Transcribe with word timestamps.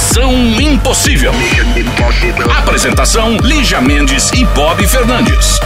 Missão 0.00 0.32
Impossível. 0.58 1.30
Apresentação: 2.58 3.36
Lígia 3.36 3.82
Mendes 3.82 4.30
e 4.32 4.46
Bob 4.46 4.84
Fernandes. 4.86 5.60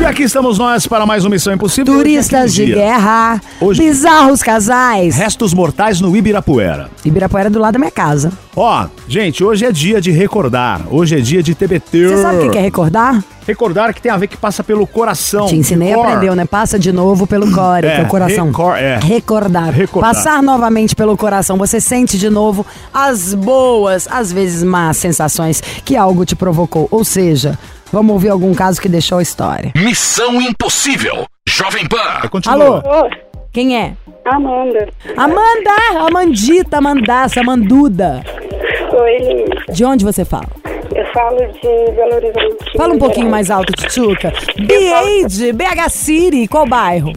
E 0.00 0.04
aqui 0.04 0.24
estamos 0.24 0.58
nós 0.58 0.84
para 0.88 1.06
mais 1.06 1.24
uma 1.24 1.30
Missão 1.30 1.52
Impossível. 1.54 1.94
Turistas 1.94 2.52
de 2.52 2.66
guerra, 2.66 3.40
Hoje- 3.60 3.80
bizarros 3.80 4.42
casais. 4.42 5.14
Restos 5.16 5.54
mortais 5.54 6.00
no 6.00 6.14
Ibirapuera. 6.16 6.90
Ibirapuera 7.04 7.46
é 7.46 7.50
do 7.50 7.60
lado 7.60 7.74
da 7.74 7.78
minha 7.78 7.90
casa. 7.92 8.32
Ó, 8.56 8.86
gente, 9.08 9.44
hoje 9.44 9.64
é 9.64 9.70
dia 9.70 10.00
de 10.00 10.10
recordar. 10.10 10.82
Hoje 10.90 11.16
é 11.16 11.20
dia 11.20 11.40
de 11.42 11.54
TBT. 11.54 12.08
Você 12.08 12.20
sabe 12.22 12.38
o 12.48 12.50
que 12.50 12.58
é 12.58 12.60
recordar? 12.60 13.22
Recordar 13.46 13.92
que 13.92 14.00
tem 14.00 14.12
a 14.12 14.16
ver 14.16 14.28
que 14.28 14.36
passa 14.36 14.62
pelo 14.62 14.86
coração. 14.86 15.46
Te 15.46 15.56
ensinei, 15.56 15.92
Cor. 15.94 16.06
aprendeu, 16.06 16.34
né? 16.36 16.44
Passa 16.44 16.78
de 16.78 16.92
novo 16.92 17.26
pelo 17.26 17.50
core, 17.50 17.86
É, 17.88 17.96
teu 17.96 18.06
coração. 18.06 18.46
recor- 18.46 18.76
é. 18.76 18.98
Recordar. 19.02 19.70
Recordar. 19.72 20.14
Passar 20.14 20.40
novamente 20.42 20.94
pelo 20.94 21.16
coração. 21.16 21.56
Você 21.58 21.80
sente 21.80 22.16
de 22.18 22.30
novo 22.30 22.64
as 22.94 23.34
boas, 23.34 23.51
às 24.10 24.32
vezes 24.32 24.62
más 24.62 24.96
sensações 24.96 25.60
que 25.84 25.96
algo 25.96 26.24
te 26.24 26.34
provocou. 26.36 26.88
Ou 26.90 27.04
seja, 27.04 27.58
vamos 27.92 28.12
ouvir 28.12 28.30
algum 28.30 28.54
caso 28.54 28.80
que 28.80 28.88
deixou 28.88 29.18
a 29.18 29.22
história. 29.22 29.72
Missão 29.76 30.40
Impossível. 30.40 31.26
Jovem 31.48 31.86
Pan. 31.86 32.28
Continua. 32.30 32.82
Alô? 32.84 33.10
Quem 33.52 33.76
é? 33.76 33.94
Amanda. 34.24 34.88
Amanda! 35.16 36.06
Amandita, 36.08 36.78
Amandaça, 36.78 37.40
Amanduda. 37.40 38.22
Oi. 38.92 39.44
De 39.72 39.84
onde 39.84 40.04
você 40.04 40.24
fala? 40.24 40.48
Eu 40.94 41.06
falo 41.12 41.36
de 41.38 41.92
Belo 41.92 42.14
Horizonte. 42.14 42.76
Fala 42.76 42.94
um 42.94 42.98
pouquinho 42.98 43.30
mais 43.30 43.50
alto, 43.50 43.72
Tchutchuca. 43.72 44.32
B.A.D., 44.56 45.52
BH 45.52 45.88
City, 45.90 46.46
qual 46.46 46.66
bairro? 46.66 47.12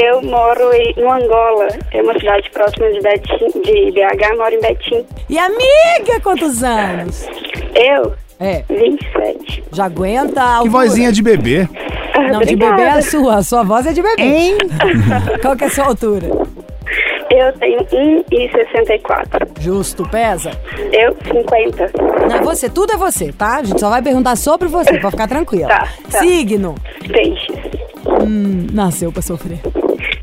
Eu 0.00 0.22
moro 0.22 0.72
em, 0.72 0.94
no 0.96 1.10
Angola. 1.12 1.68
É 1.92 2.00
uma 2.02 2.12
cidade 2.18 2.48
próxima 2.50 2.90
de, 2.92 3.00
Betim, 3.00 3.60
de 3.62 3.90
BH, 3.92 4.36
moro 4.36 4.54
em 4.54 4.60
Betim. 4.60 5.04
E 5.28 5.38
amiga, 5.38 6.20
quantos 6.22 6.62
anos? 6.62 7.26
Eu, 7.74 8.14
É, 8.38 8.62
27. 8.68 9.64
já 9.72 9.86
aguenta 9.86 10.60
Que 10.62 10.68
vozinha 10.68 11.10
de 11.10 11.22
bebê. 11.22 11.68
Não, 12.14 12.40
de 12.40 12.52
Obrigada. 12.54 12.76
bebê 12.76 12.88
é 12.88 12.90
a 12.92 13.02
sua, 13.02 13.34
a 13.36 13.42
sua 13.42 13.62
voz 13.62 13.86
é 13.86 13.92
de 13.92 14.02
bebê. 14.02 14.22
Hein? 14.22 14.58
Qual 15.42 15.56
que 15.56 15.64
é 15.64 15.66
a 15.66 15.70
sua 15.70 15.86
altura? 15.86 16.26
Eu 17.30 17.52
tenho 17.58 17.78
1,64. 17.84 19.48
Justo, 19.60 20.08
pesa. 20.08 20.50
Eu, 20.92 21.14
50. 21.22 21.92
Não 22.28 22.36
é 22.36 22.40
você, 22.40 22.68
tudo 22.68 22.92
é 22.92 22.96
você, 22.96 23.32
tá? 23.32 23.56
A 23.56 23.62
gente 23.62 23.78
só 23.78 23.90
vai 23.90 24.00
perguntar 24.02 24.34
sobre 24.36 24.66
você, 24.68 24.98
pra 24.98 25.10
ficar 25.10 25.28
tranquila. 25.28 25.68
Tá, 25.68 25.88
tá. 26.10 26.18
Signo. 26.20 26.74
Peixes. 27.12 27.56
Hum, 28.22 28.66
nasceu 28.72 29.12
pra 29.12 29.20
sofrer. 29.22 29.58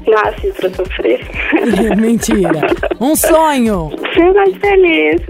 Nasce 0.07 0.51
pra 0.53 0.69
sofrer. 0.69 1.21
Mentira. 1.97 2.61
Um 2.99 3.15
sonho. 3.15 3.89
Ser 4.13 4.33
mais 4.33 4.55
feliz. 4.57 5.21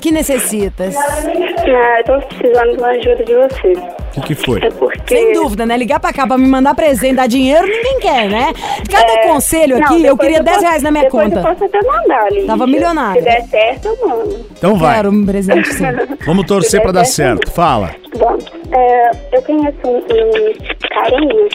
Que 0.00 0.10
necessitas? 0.10 0.94
ah, 0.96 2.02
tô 2.04 2.18
precisando 2.26 2.72
de 2.72 2.78
uma 2.78 2.88
ajuda 2.88 3.24
de 3.24 3.34
você. 3.34 3.72
O 4.16 4.20
que 4.22 4.34
foi? 4.34 4.60
É 4.64 4.70
porque... 4.70 5.14
Sem 5.14 5.32
dúvida, 5.34 5.66
né? 5.66 5.76
Ligar 5.76 6.00
pra 6.00 6.12
cá 6.12 6.26
pra 6.26 6.38
me 6.38 6.46
mandar 6.46 6.74
presente, 6.74 7.16
dar 7.16 7.26
dinheiro, 7.26 7.66
ninguém 7.66 7.98
quer, 8.00 8.28
né? 8.30 8.52
Cada 8.90 9.12
É, 9.12 9.26
conselho 9.28 9.78
não, 9.78 9.84
aqui, 9.84 9.94
eu 9.96 10.00
depois 10.16 10.20
queria 10.20 10.42
10 10.42 10.56
posso- 10.56 10.66
reais 10.68 10.82
na 10.82 10.90
minha 10.90 11.10
conta. 11.10 11.38
eu 11.40 11.42
posso 11.42 11.64
até 11.64 11.82
mandar, 11.82 12.30
Lígia. 12.32 12.46
Tava 12.46 12.66
milionária. 12.66 13.20
Se 13.20 13.28
der 13.28 13.42
certo, 13.48 13.88
eu 13.88 14.08
mando. 14.08 14.46
Então 14.56 14.76
vai. 14.76 14.96
Quero 14.96 15.10
um 15.10 15.26
presente 15.26 15.68
sim. 15.74 15.84
Vamos 16.24 16.46
torcer 16.46 16.80
pra 16.80 16.92
dar 16.92 17.04
certo. 17.04 17.50
Fala. 17.50 17.90
Bom, 18.16 18.38
é, 18.72 19.10
eu 19.36 19.42
conheço 19.42 19.76
um, 19.84 19.98
um 19.98 20.52
carinha, 20.88 21.48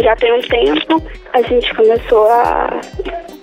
já 0.00 0.14
tem 0.16 0.32
um 0.32 0.40
tempo, 0.42 1.02
a 1.32 1.42
gente 1.42 1.74
começou 1.74 2.26
a 2.30 2.80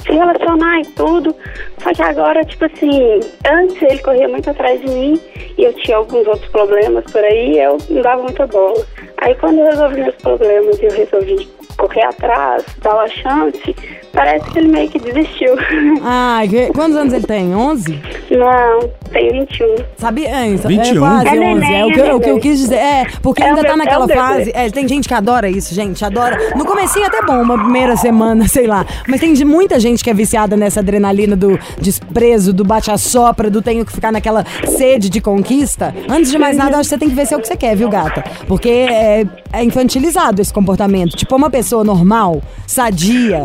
se 0.02 0.12
relacionar 0.12 0.80
e 0.80 0.86
tudo, 0.96 1.36
só 1.84 1.92
que 1.94 2.02
agora, 2.02 2.44
tipo 2.46 2.66
assim, 2.66 3.20
antes 3.48 3.82
ele 3.82 4.00
corria 4.00 4.28
muito 4.28 4.50
atrás 4.50 4.80
de 4.82 4.90
mim 4.90 5.22
e 5.58 5.64
eu 5.64 5.74
tinha 5.74 5.98
alguns 5.98 6.26
outros 6.26 6.50
problemas 6.52 7.04
por 7.12 7.24
aí 7.24 7.60
eu 7.60 7.78
não 7.90 8.02
dava 8.02 8.24
muita 8.24 8.48
bola. 8.48 8.86
Aí 9.18 9.36
quando 9.36 9.60
eu 9.60 9.66
resolvi 9.66 10.02
meus 10.02 10.16
problemas 10.16 10.82
eu 10.82 10.92
resolvi 10.92 11.59
correr 11.80 12.04
atrás, 12.04 12.64
dar 12.82 12.94
uma 12.96 13.08
chance, 13.08 13.76
parece 14.14 14.50
que 14.52 14.60
ele 14.60 14.68
meio 14.68 14.90
que 14.90 15.00
desistiu. 15.00 15.56
Ai, 16.04 16.48
que- 16.50 16.68
quantos 16.74 16.96
anos 16.98 17.14
ele 17.14 17.26
tem? 17.26 17.56
11? 17.56 18.02
não, 18.32 18.90
tem 19.12 19.32
21. 19.32 19.76
Sabia? 19.98 20.30
É, 20.30 20.48
isso- 20.50 20.68
21? 20.68 20.96
É 20.98 21.00
quase 21.00 21.28
É 21.28 21.32
11. 21.32 21.40
neném, 21.40 21.82
É 21.82 21.86
o 21.86 21.92
que, 21.92 22.00
é 22.02 22.14
o 22.14 22.20
que 22.20 22.30
eu 22.30 22.40
quis 22.40 22.60
dizer. 22.60 22.76
É, 22.76 23.06
porque 23.22 23.42
É 23.42 23.48
ainda 23.50 23.64
tá 23.64 23.76
naquela 23.78 24.06
é 24.06 24.16
fase. 24.16 24.52
É, 24.54 24.70
tem 24.70 24.88
gente 24.88 25.08
que 25.08 25.14
adora 25.14 25.50
isso, 25.50 25.74
gente. 25.74 26.04
Adora. 26.06 26.38
No 26.56 26.66
comecinho 26.66 27.06
até 27.08 27.22
bom, 27.22 27.42
uma 27.42 27.58
primeira 27.58 27.96
semana, 27.96 28.48
sei 28.48 28.68
lá. 28.68 28.86
Mas 29.08 29.20
tem 29.20 29.34
de- 29.34 29.46
muita 29.46 29.80
gente 29.80 30.04
que 30.04 30.10
é 30.10 30.14
viciada 30.14 30.56
nessa 30.58 30.80
adrenalina 30.82 31.36
do 31.36 31.58
desprezo, 31.80 32.54
do 32.54 32.64
bate-a-sopra, 32.64 33.50
do 33.50 33.62
tenho 33.62 33.86
que 33.86 33.92
ficar 33.92 34.12
naquela 34.12 34.46
sede 34.78 35.10
de 35.10 35.22
conquista. 35.22 35.94
Antes 36.10 36.32
de 36.32 36.38
mais 36.38 36.56
nada, 36.58 36.72
eu 36.76 36.80
acho 36.80 36.90
que 36.90 36.96
você 36.96 37.00
tem 37.00 37.10
que 37.10 37.16
ver 37.16 37.26
se 37.26 37.34
é 37.34 37.38
o 37.38 37.40
que 37.42 37.48
você 37.48 37.56
quer, 37.58 37.76
viu, 37.76 37.90
gata? 37.90 38.24
Porque 38.48 38.70
é, 38.70 39.26
é 39.52 39.64
infantilizado 39.64 40.42
esse 40.42 40.54
comportamento. 40.54 41.16
Tipo, 41.16 41.36
uma 41.36 41.50
pessoa 41.50 41.84
normal, 41.84 42.42
sadia, 42.68 43.42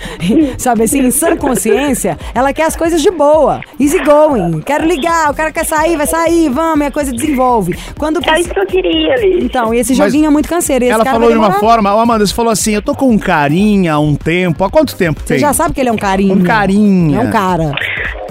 sabe 0.58 0.84
assim, 0.84 1.00
em 1.00 1.10
sã 1.10 1.36
consciência, 1.36 2.18
ela 2.34 2.52
quer 2.52 2.64
as 2.64 2.76
coisas 2.76 3.02
de 3.02 3.10
boa. 3.10 3.60
Easy 3.78 3.98
going. 4.02 4.60
Quero 4.60 4.86
ligar, 4.86 5.30
o 5.30 5.34
cara 5.34 5.52
quer 5.52 5.64
sair, 5.64 5.96
vai 5.96 6.06
sair, 6.06 6.48
vamos, 6.48 6.80
e 6.80 6.84
a 6.84 6.90
coisa 6.90 7.12
desenvolve. 7.12 7.76
Quando 7.98 8.20
É 8.26 8.40
isso 8.40 8.50
que 8.50 8.58
eu 8.60 8.66
queria, 8.66 9.14
Liz. 9.16 9.44
então, 9.44 9.72
e 9.74 9.78
esse 9.78 9.94
Mas 9.96 9.98
joguinho 10.12 10.26
é 10.26 10.30
muito 10.30 10.48
canseiro. 10.48 10.84
Esse 10.84 10.92
Ela 10.92 11.04
cara 11.04 11.16
falou 11.18 11.32
de 11.32 11.38
uma 11.38 11.52
forma. 11.52 11.94
Ó, 11.94 12.00
Amanda, 12.00 12.26
você 12.26 12.34
falou 12.34 12.50
assim: 12.52 12.72
eu 12.74 12.82
tô 12.82 12.94
com 12.94 13.10
um 13.10 13.18
carinha 13.18 13.94
há 13.94 13.98
um 14.00 14.14
tempo. 14.14 14.64
Há 14.64 14.70
quanto 14.70 14.96
tempo 14.96 15.20
Você 15.20 15.34
tem? 15.34 15.38
já 15.38 15.52
sabe 15.52 15.74
que 15.74 15.80
ele 15.80 15.88
é 15.88 15.92
um 15.92 15.96
carinho. 15.96 16.34
Um 16.34 16.42
carinha. 16.42 17.18
É 17.18 17.20
um 17.20 17.30
cara. 17.30 17.72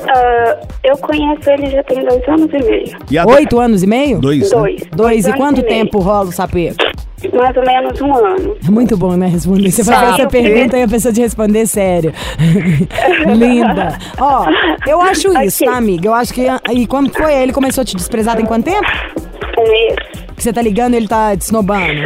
Ah, 0.08 0.58
eu 0.84 0.98
conheço 0.98 1.50
ele 1.50 1.70
já 1.70 1.84
tem 1.84 2.03
dois 2.03 2.28
anos 2.28 2.50
e 2.52 2.64
meio. 2.64 2.98
E 3.09 3.20
Oito 3.20 3.59
anos 3.59 3.84
e 3.84 3.88
meio? 3.88 4.20
Dois. 4.20 4.42
né? 4.42 4.58
Dois. 4.58 4.82
Dois. 4.92 5.26
E 5.26 5.28
anos 5.28 5.38
quanto 5.40 5.58
meio. 5.62 5.68
tempo 5.68 6.00
rola 6.00 6.30
o 6.30 6.32
sapeco? 6.32 6.76
Mais 7.34 7.56
ou 7.56 7.64
menos 7.66 8.02
um 8.02 8.14
ano. 8.14 8.58
É 8.66 8.72
muito 8.72 8.98
bom, 8.98 9.16
né? 9.16 9.28
Responder. 9.28 9.72
Você 9.72 9.84
faz 9.84 10.20
essa 10.20 10.28
pergunta 10.28 10.78
e 10.78 10.84
a 10.84 10.88
pessoa 10.88 11.14
te 11.14 11.22
responder 11.22 11.66
sério. 11.68 12.14
Linda. 13.36 13.98
Ó, 14.20 14.46
eu 14.88 15.02
acho 15.02 15.32
isso, 15.44 15.66
tá, 15.66 15.78
amiga? 15.78 16.08
Eu 16.08 16.14
acho 16.14 16.34
que. 16.34 16.46
E 16.72 16.88
quando 16.88 17.12
foi? 17.12 17.34
Ele 17.34 17.54
começou 17.54 17.82
a 17.82 17.86
te 17.86 17.96
desprezar 17.96 18.36
tem 18.36 18.46
quanto 18.46 18.66
tempo? 18.66 18.88
Um 19.58 19.72
mês. 19.72 19.96
Que 20.36 20.44
você 20.44 20.52
tá 20.54 20.62
ligando 20.62 20.94
e 20.94 20.98
ele 20.98 21.08
tá 21.08 21.36
te 21.36 21.42
snobando? 21.42 22.02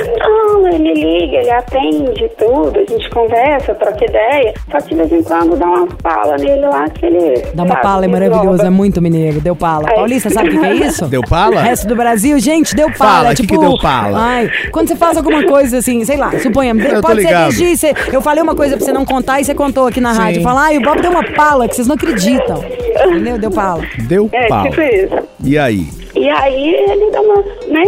Não, 0.55 0.67
ele 0.67 0.93
liga, 0.93 1.37
ele 1.37 1.51
atende 1.51 2.29
tudo, 2.37 2.79
a 2.79 2.85
gente 2.91 3.09
conversa, 3.09 3.75
troca 3.75 4.05
ideia. 4.05 4.53
Só 4.71 4.77
que 4.79 4.95
de 4.95 5.03
vez 5.03 5.11
em 5.11 5.23
quando 5.23 5.57
dá 5.57 5.65
uma 5.65 5.87
pala 6.01 6.37
nele 6.37 6.61
lá 6.61 6.87
que 6.89 7.05
ele. 7.05 7.41
Dá 7.53 7.63
uma 7.63 7.73
sabe, 7.73 7.81
pala, 7.81 8.05
é 8.05 8.07
maravilhoso, 8.07 8.65
é 8.65 8.69
muito 8.69 9.01
mineiro. 9.01 9.41
Deu 9.41 9.55
pala. 9.55 9.89
Aí. 9.89 9.95
Paulista, 9.95 10.29
sabe 10.29 10.49
o 10.49 10.51
que 10.53 10.59
que 10.59 10.65
é 10.65 10.73
isso? 10.75 11.05
Deu 11.07 11.21
pala? 11.21 11.55
O 11.57 11.59
resto 11.59 11.87
do 11.87 11.95
Brasil, 11.95 12.39
gente, 12.39 12.75
deu 12.75 12.87
pala. 12.91 13.11
Fala, 13.15 13.27
é 13.31 13.35
que 13.35 13.41
tipo, 13.41 13.53
que 13.55 13.59
deu 13.59 13.77
pala? 13.79 14.17
Ai, 14.17 14.49
quando 14.71 14.87
você 14.87 14.95
faz 14.95 15.17
alguma 15.17 15.43
coisa 15.45 15.79
assim, 15.79 16.03
sei 16.05 16.17
lá, 16.17 16.31
suponhamos, 16.39 16.83
Eu 16.85 17.01
pode 17.01 17.21
ser 17.21 17.75
você, 17.75 17.93
eu 18.11 18.21
falei 18.21 18.41
uma 18.41 18.55
coisa 18.55 18.77
pra 18.77 18.85
você 18.85 18.93
não 18.93 19.05
contar 19.05 19.41
e 19.41 19.43
você 19.43 19.53
contou 19.53 19.87
aqui 19.87 19.99
na 19.99 20.13
Sim. 20.13 20.19
rádio. 20.19 20.41
Falar, 20.41 20.63
ai, 20.65 20.77
o 20.77 20.81
Bob 20.81 21.01
deu 21.01 21.11
uma 21.11 21.23
pala 21.33 21.67
que 21.67 21.75
vocês 21.75 21.87
não 21.87 21.95
acreditam. 21.95 22.63
Entendeu? 23.07 23.37
Deu 23.37 23.51
pala. 23.51 23.83
Deu 24.07 24.29
É, 24.31 24.47
pau. 24.47 24.63
tipo 24.69 24.81
isso. 24.81 25.15
E 25.43 25.57
aí? 25.57 26.04
E 26.15 26.29
aí 26.29 26.73
ele 26.73 27.11
dá 27.11 27.21
uma, 27.21 27.35
né? 27.67 27.83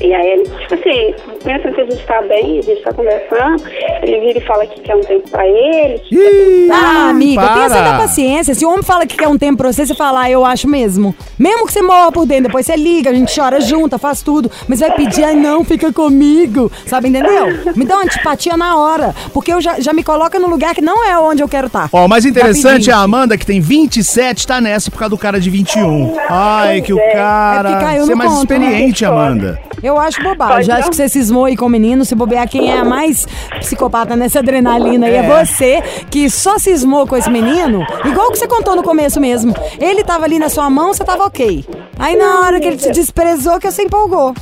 E 0.00 0.12
aí 0.14 0.26
ele, 0.32 0.42
tipo 0.44 0.74
assim, 0.74 1.14
pensa 1.42 1.70
que 1.72 1.80
a 1.80 1.84
gente 1.84 2.06
tá 2.06 2.22
bem, 2.22 2.58
a 2.58 2.62
gente 2.62 2.82
tá 2.82 2.92
conversando, 2.92 3.62
ele 4.02 4.20
vira 4.20 4.38
e 4.38 4.46
fala 4.46 4.66
que 4.66 4.80
quer 4.80 4.96
um 4.96 5.00
tempo 5.00 5.28
pra 5.30 5.46
ele. 5.46 5.98
que 6.00 6.14
Ih, 6.14 6.68
Ah, 6.72 7.08
amiga, 7.10 7.40
para. 7.40 7.52
tenha 7.54 7.66
essa 7.66 7.96
paciência. 7.98 8.54
Se 8.54 8.64
o 8.66 8.70
homem 8.70 8.82
fala 8.82 9.06
que 9.06 9.16
quer 9.16 9.28
um 9.28 9.38
tempo 9.38 9.58
pra 9.58 9.72
você, 9.72 9.86
você 9.86 9.94
fala, 9.94 10.22
ah, 10.22 10.30
eu 10.30 10.44
acho 10.44 10.68
mesmo. 10.68 11.14
Mesmo 11.38 11.66
que 11.66 11.72
você 11.72 11.82
morra 11.82 12.12
por 12.12 12.26
dentro, 12.26 12.44
depois 12.44 12.66
você 12.66 12.76
liga, 12.76 13.10
a 13.10 13.14
gente 13.14 13.34
chora 13.34 13.60
junto, 13.60 13.98
faz 13.98 14.22
tudo. 14.22 14.50
Mas 14.68 14.80
vai 14.80 14.90
pedir, 14.92 15.24
ai 15.24 15.34
não, 15.34 15.64
fica 15.64 15.92
comigo. 15.92 16.70
Sabe, 16.86 17.08
entendeu? 17.08 17.46
Me 17.74 17.84
dá 17.84 17.94
uma 17.96 18.04
antipatia 18.04 18.56
na 18.56 18.76
hora. 18.76 19.14
Porque 19.32 19.52
eu 19.52 19.60
já, 19.60 19.80
já 19.80 19.92
me 19.92 20.02
coloca 20.04 20.38
no 20.38 20.48
lugar 20.48 20.74
que 20.74 20.80
não 20.82 21.04
é 21.06 21.18
onde 21.18 21.42
eu 21.42 21.48
quero 21.48 21.66
estar. 21.68 21.88
Ó, 21.92 22.04
o 22.04 22.08
mais 22.08 22.24
interessante 22.24 22.90
é 22.90 22.92
a. 22.92 23.00
Amanda, 23.00 23.36
que 23.38 23.44
tem 23.46 23.60
27, 23.60 24.46
tá 24.46 24.60
nessa 24.60 24.90
por 24.90 24.98
causa 24.98 25.10
do 25.10 25.18
cara 25.18 25.40
de 25.40 25.48
21. 25.50 26.14
Ai, 26.28 26.80
que 26.82 26.92
o 26.92 26.98
É. 26.98 27.12
cara. 27.12 27.69
Porque 27.70 27.84
caiu 27.84 28.04
Você 28.04 28.12
é 28.12 28.14
no 28.14 28.18
mais 28.18 28.30
conto, 28.30 28.48
né? 28.48 28.56
experiente, 28.56 29.04
Amanda. 29.04 29.60
Eu 29.82 29.98
acho 29.98 30.22
bobagem. 30.22 30.56
Pode 30.56 30.70
Acho 30.70 30.90
que 30.90 30.96
você 30.96 31.08
cismou 31.08 31.44
aí 31.44 31.56
com 31.56 31.66
o 31.66 31.68
menino. 31.68 32.04
Se 32.04 32.14
bobear, 32.14 32.48
quem 32.48 32.70
é 32.70 32.78
a 32.78 32.84
mais 32.84 33.26
psicopata 33.60 34.16
nessa 34.16 34.40
adrenalina 34.40 35.06
aí 35.06 35.14
é. 35.14 35.18
É. 35.18 35.22
você, 35.22 35.82
que 36.10 36.28
só 36.28 36.58
cismou 36.58 37.06
com 37.06 37.16
esse 37.16 37.30
menino, 37.30 37.84
igual 38.04 38.30
que 38.30 38.38
você 38.38 38.46
contou 38.46 38.76
no 38.76 38.82
começo 38.82 39.20
mesmo. 39.20 39.54
Ele 39.80 40.02
tava 40.02 40.24
ali 40.24 40.38
na 40.38 40.48
sua 40.48 40.68
mão, 40.68 40.92
você 40.92 41.04
tava 41.04 41.24
ok. 41.24 41.64
Aí 41.98 42.16
na 42.16 42.40
hora 42.40 42.60
que 42.60 42.66
ele 42.66 42.76
te 42.76 42.90
desprezou, 42.90 43.58
que 43.58 43.70
você 43.70 43.82
empolgou. 43.82 44.34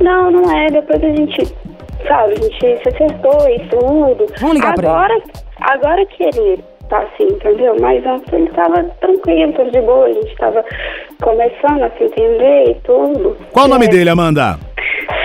Não, 0.00 0.30
não 0.30 0.50
é. 0.50 0.68
Depois 0.70 1.02
a 1.02 1.08
gente, 1.08 1.54
sabe, 2.06 2.32
a 2.32 2.42
gente 2.42 2.82
se 2.82 2.88
acertou 2.88 3.48
e 3.48 3.58
tudo. 3.68 4.26
Vamos 4.40 4.56
ligar 4.56 4.74
pra 4.74 4.90
agora, 4.90 5.22
Agora 5.60 6.04
que 6.06 6.24
ele 6.24 6.62
tá 6.88 6.98
assim, 6.98 7.24
entendeu? 7.24 7.76
Mas 7.80 8.04
antes 8.04 8.32
ele 8.32 8.50
tava 8.50 8.82
tranquilo, 9.00 9.52
tudo 9.52 9.70
de 9.70 9.80
boa. 9.80 10.06
A 10.06 10.12
gente 10.12 10.36
tava 10.36 10.64
começando 11.22 11.82
a 11.84 11.90
se 11.96 12.04
entender 12.04 12.70
e 12.70 12.74
tudo. 12.84 13.36
Qual 13.52 13.66
o 13.66 13.68
nome 13.68 13.86
É, 13.86 13.88
dele, 13.88 14.10
Amanda? 14.10 14.58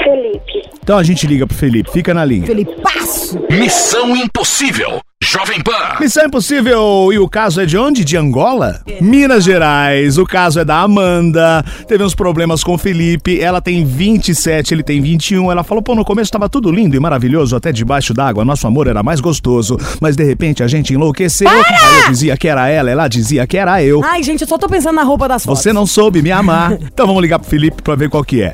Felipe. 0.04 0.70
Então 0.84 0.98
a 0.98 1.04
gente 1.04 1.28
liga 1.28 1.46
pro 1.46 1.56
Felipe, 1.56 1.92
fica 1.92 2.14
na 2.14 2.24
linha. 2.24 2.46
Felipe, 2.46 2.72
passo! 2.82 3.40
Missão 3.50 4.16
Impossível. 4.16 5.00
Jovem 5.22 5.60
Pan. 5.62 5.98
Missão 6.00 6.26
Impossível, 6.26 7.10
e 7.12 7.18
o 7.18 7.28
caso 7.28 7.60
é 7.60 7.66
de 7.66 7.76
onde? 7.76 8.06
De 8.06 8.16
Angola? 8.16 8.82
Minas 9.02 9.44
Gerais, 9.44 10.18
o 10.20 10.26
caso 10.26 10.60
é 10.60 10.66
da 10.66 10.80
Amanda, 10.80 11.66
teve 11.88 12.04
uns 12.04 12.14
problemas 12.14 12.64
com 12.64 12.76
o 12.76 12.78
Felipe, 12.78 13.42
ela 13.42 13.60
tem 13.60 13.84
27, 13.84 14.76
ele 14.76 14.84
tem 14.84 15.02
21, 15.02 15.52
ela 15.52 15.64
falou, 15.64 15.82
pô, 15.82 15.96
no 15.96 16.06
começo 16.06 16.32
tava 16.32 16.48
tudo 16.48 16.72
lindo 16.72 16.96
e 16.96 17.00
maravilhoso, 17.00 17.56
até 17.56 17.72
debaixo 17.72 18.14
d'água, 18.14 18.46
nosso 18.46 18.68
amor 18.68 18.86
era 18.88 19.02
mais 19.02 19.20
gostoso, 19.20 19.76
mas 20.00 20.16
de 20.16 20.24
repente 20.24 20.64
a 20.64 20.68
gente 20.68 20.94
enlouqueceu, 20.94 21.50
aí 21.50 22.04
eu 22.06 22.12
dizia 22.12 22.38
que 22.38 22.48
era 22.48 22.70
ela, 22.70 22.90
ela 22.90 23.08
dizia 23.08 23.46
que 23.48 23.58
era 23.58 23.84
eu. 23.84 24.04
Ai, 24.06 24.22
gente, 24.22 24.42
eu 24.42 24.48
só 24.48 24.58
tô 24.58 24.70
pensando 24.70 24.96
na 24.96 25.04
roupa 25.04 25.28
das 25.28 25.44
fotos. 25.44 25.62
Você 25.62 25.74
não 25.74 25.88
soube 25.88 26.22
me 26.22 26.32
amar. 26.32 26.78
Então 26.98 27.06
vamos 27.06 27.22
ligar 27.22 27.38
pro 27.38 27.48
Felipe 27.48 27.82
pra 27.84 27.96
ver 27.96 28.10
qual 28.10 28.24
que 28.24 28.42
é. 28.42 28.54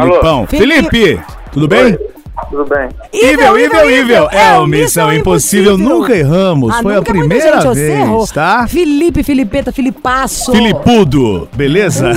Filipão. 0.00 0.36
Alô? 0.38 0.46
Felipe, 0.46 1.20
tudo 1.52 1.68
bem? 1.68 1.98
Tudo 2.50 2.64
bem? 2.64 2.88
Ível, 3.12 3.58
ível, 3.58 3.90
ível. 3.90 4.28
É 4.30 4.58
o 4.58 4.66
Missão 4.66 5.12
Impossível. 5.12 5.76
Nunca 5.78 6.14
erramos. 6.16 6.70
Ah, 6.74 6.82
Foi 6.82 6.94
a 6.94 6.98
nunca 6.98 7.12
muita 7.12 7.26
primeira 7.28 7.60
gente, 7.60 7.64
você 7.68 7.92
errou. 7.92 8.18
vez, 8.18 8.30
tá? 8.30 8.66
Felipe, 8.66 9.22
Filipeta, 9.22 9.70
Filipaço. 9.72 10.50
Filipudo, 10.52 11.48
beleza? 11.54 12.10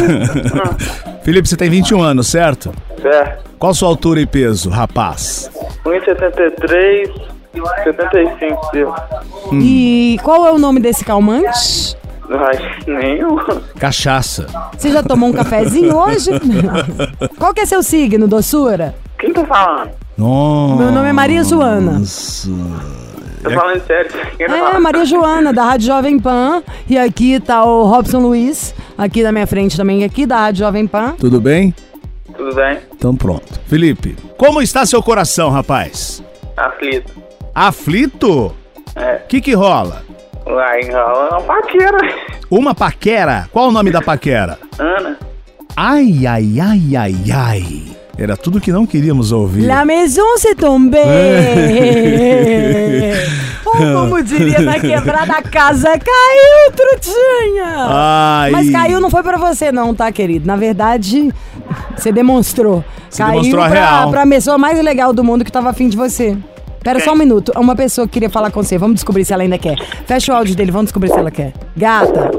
Felipe, 1.23 1.47
você 1.47 1.57
tem 1.57 1.69
21 1.69 2.01
anos, 2.01 2.27
certo? 2.27 2.71
Certo. 3.01 3.45
Qual 3.59 3.73
sua 3.73 3.89
altura 3.89 4.19
e 4.21 4.25
peso, 4.25 4.69
rapaz? 4.69 5.49
1,73, 5.85 7.11
75, 7.83 8.69
viu? 8.73 8.93
E 9.53 10.17
qual 10.23 10.45
é 10.47 10.51
o 10.51 10.57
nome 10.57 10.79
desse 10.79 11.03
calmante? 11.05 11.95
Ai, 12.29 12.81
nenhum. 12.87 13.37
Cachaça. 13.79 14.47
Você 14.77 14.91
já 14.91 15.03
tomou 15.03 15.29
um 15.29 15.33
cafezinho 15.33 15.95
hoje? 15.97 16.31
qual 17.37 17.53
que 17.53 17.61
é 17.61 17.65
seu 17.65 17.83
signo, 17.83 18.27
doçura? 18.27 18.95
Quem 19.19 19.31
tá 19.33 19.45
falando? 19.45 19.91
Nossa. 20.17 20.75
Meu 20.83 20.91
nome 20.91 21.09
é 21.09 21.13
Maria 21.13 21.43
Joana. 21.43 22.01
Tô 23.43 23.51
falando 23.51 23.81
sério. 23.85 24.11
Quem 24.37 24.47
tá 24.47 24.55
É, 24.55 24.59
falando? 24.59 24.81
Maria 24.81 25.05
Joana, 25.05 25.53
da 25.53 25.63
Rádio 25.63 25.87
Jovem 25.87 26.19
Pan. 26.19 26.63
E 26.89 26.97
aqui 26.97 27.39
tá 27.39 27.63
o 27.63 27.83
Robson 27.85 28.19
Luiz, 28.19 28.73
aqui 28.97 29.21
na 29.23 29.31
minha 29.31 29.45
frente 29.45 29.77
também, 29.77 30.03
aqui 30.03 30.25
da 30.25 30.37
Rádio 30.37 30.65
Jovem 30.65 30.87
Pan. 30.87 31.13
Tudo 31.19 31.39
bem? 31.39 31.73
Tudo 32.35 32.53
bem? 32.55 32.79
Então 32.95 33.15
pronto. 33.15 33.59
Felipe, 33.67 34.17
como 34.37 34.61
está 34.61 34.85
seu 34.85 35.01
coração, 35.01 35.49
rapaz? 35.49 36.23
Aflito. 36.57 37.13
Aflito? 37.53 38.53
É. 38.95 39.21
O 39.23 39.27
que 39.27 39.39
que 39.41 39.53
rola? 39.53 40.03
Lá 40.45 40.79
enrola 40.79 41.29
uma 41.31 41.41
paquera. 41.41 41.97
Uma 42.49 42.75
paquera? 42.75 43.49
Qual 43.51 43.69
o 43.69 43.71
nome 43.71 43.91
da 43.91 44.01
paquera? 44.01 44.59
Ana. 44.77 45.17
Ai, 45.75 46.25
ai, 46.27 46.59
ai, 46.59 46.95
ai, 46.95 47.15
ai. 47.33 47.83
Era 48.17 48.37
tudo 48.37 48.61
que 48.61 48.71
não 48.71 48.85
queríamos 48.85 49.31
ouvir. 49.31 49.65
La 49.65 49.83
maison 49.83 50.37
se 50.37 50.55
tombe. 50.55 50.97
Ou 53.65 53.73
como 53.73 54.23
diria 54.23 54.59
na 54.59 54.79
quebrada, 54.79 55.33
a 55.33 55.41
casa 55.41 55.89
caiu, 55.99 56.71
trutinha. 56.73 57.87
Ai. 57.89 58.51
Mas 58.51 58.69
caiu 58.69 59.01
não 59.01 59.09
foi 59.09 59.23
pra 59.23 59.37
você 59.37 59.71
não, 59.71 59.93
tá, 59.93 60.11
querido? 60.11 60.47
Na 60.47 60.55
verdade, 60.55 61.33
você 61.97 62.11
demonstrou. 62.11 62.85
Você 63.09 63.21
caiu 63.21 63.41
demonstrou 63.41 63.63
a 63.63 63.69
pra, 63.69 63.79
real. 63.79 64.11
pra 64.11 64.27
pessoa 64.27 64.57
mais 64.57 64.81
legal 64.81 65.11
do 65.11 65.23
mundo 65.23 65.43
que 65.43 65.51
tava 65.51 65.71
afim 65.71 65.89
de 65.89 65.97
você. 65.97 66.37
Pera 66.85 66.99
só 66.99 67.13
um 67.13 67.17
minuto. 67.17 67.51
Uma 67.57 67.75
pessoa 67.75 68.05
que 68.07 68.13
queria 68.13 68.29
falar 68.29 68.51
com 68.51 68.61
você. 68.61 68.77
Vamos 68.77 68.95
descobrir 68.95 69.25
se 69.25 69.33
ela 69.33 69.41
ainda 69.41 69.57
quer. 69.57 69.75
Fecha 70.05 70.31
o 70.31 70.35
áudio 70.35 70.55
dele, 70.55 70.71
vamos 70.71 70.85
descobrir 70.85 71.09
se 71.09 71.17
ela 71.17 71.31
quer. 71.31 71.51
Gata, 71.75 72.29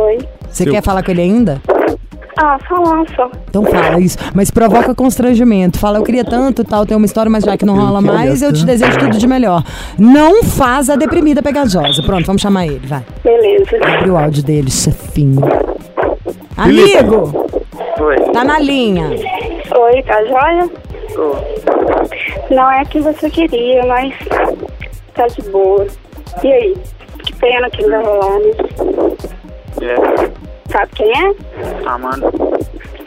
Oi. 0.00 0.18
você 0.50 0.64
Seu- 0.64 0.72
quer 0.72 0.82
falar 0.82 1.02
com 1.04 1.10
ele 1.10 1.20
ainda? 1.20 1.60
Ah, 2.38 2.58
falar 2.68 3.04
só. 3.14 3.30
Então 3.48 3.64
fala 3.64 4.00
isso. 4.00 4.16
Mas 4.34 4.50
provoca 4.50 4.94
constrangimento. 4.94 5.78
Fala, 5.78 5.98
eu 5.98 6.02
queria 6.02 6.24
tanto 6.24 6.64
tal, 6.64 6.84
tem 6.86 6.96
uma 6.96 7.04
história, 7.06 7.30
mas 7.30 7.44
já 7.44 7.56
que 7.56 7.64
não 7.66 7.74
rola 7.76 8.00
queria 8.02 8.12
mais, 8.14 8.42
eu 8.42 8.50
te 8.52 8.60
tanto. 8.60 8.66
desejo 8.66 8.98
tudo 8.98 9.18
de 9.18 9.26
melhor. 9.26 9.62
Não 9.98 10.42
faz 10.42 10.88
a 10.90 10.96
deprimida 10.96 11.42
pegajosa. 11.42 12.02
Pronto, 12.02 12.26
vamos 12.26 12.40
chamar 12.42 12.66
ele, 12.66 12.86
vai. 12.86 13.02
Beleza. 13.22 13.76
Abre 13.82 14.10
o 14.10 14.16
áudio 14.18 14.42
dele, 14.42 14.70
chefinho. 14.70 15.40
Felipe. 16.62 16.96
Amigo, 16.98 17.46
Oi. 18.00 18.16
tá 18.32 18.42
na 18.44 18.58
linha. 18.58 19.08
Oi, 19.08 20.02
tá 20.02 20.24
joia? 20.24 20.68
Tô. 21.14 21.36
Não 22.50 22.70
é 22.70 22.84
que 22.84 23.00
você 23.00 23.28
queria, 23.28 23.84
mas 23.86 24.14
tá 25.14 25.26
de 25.26 25.42
boa. 25.50 25.86
E 26.42 26.52
aí? 26.52 26.76
Que 27.24 27.34
pena 27.36 27.68
que 27.70 27.82
não 27.82 27.90
vai 27.90 28.04
rolar, 28.04 28.38
né? 28.38 28.50
É. 29.82 30.70
Sabe 30.70 30.92
quem 30.94 31.10
é? 31.10 31.88
Amanda. 31.88 32.30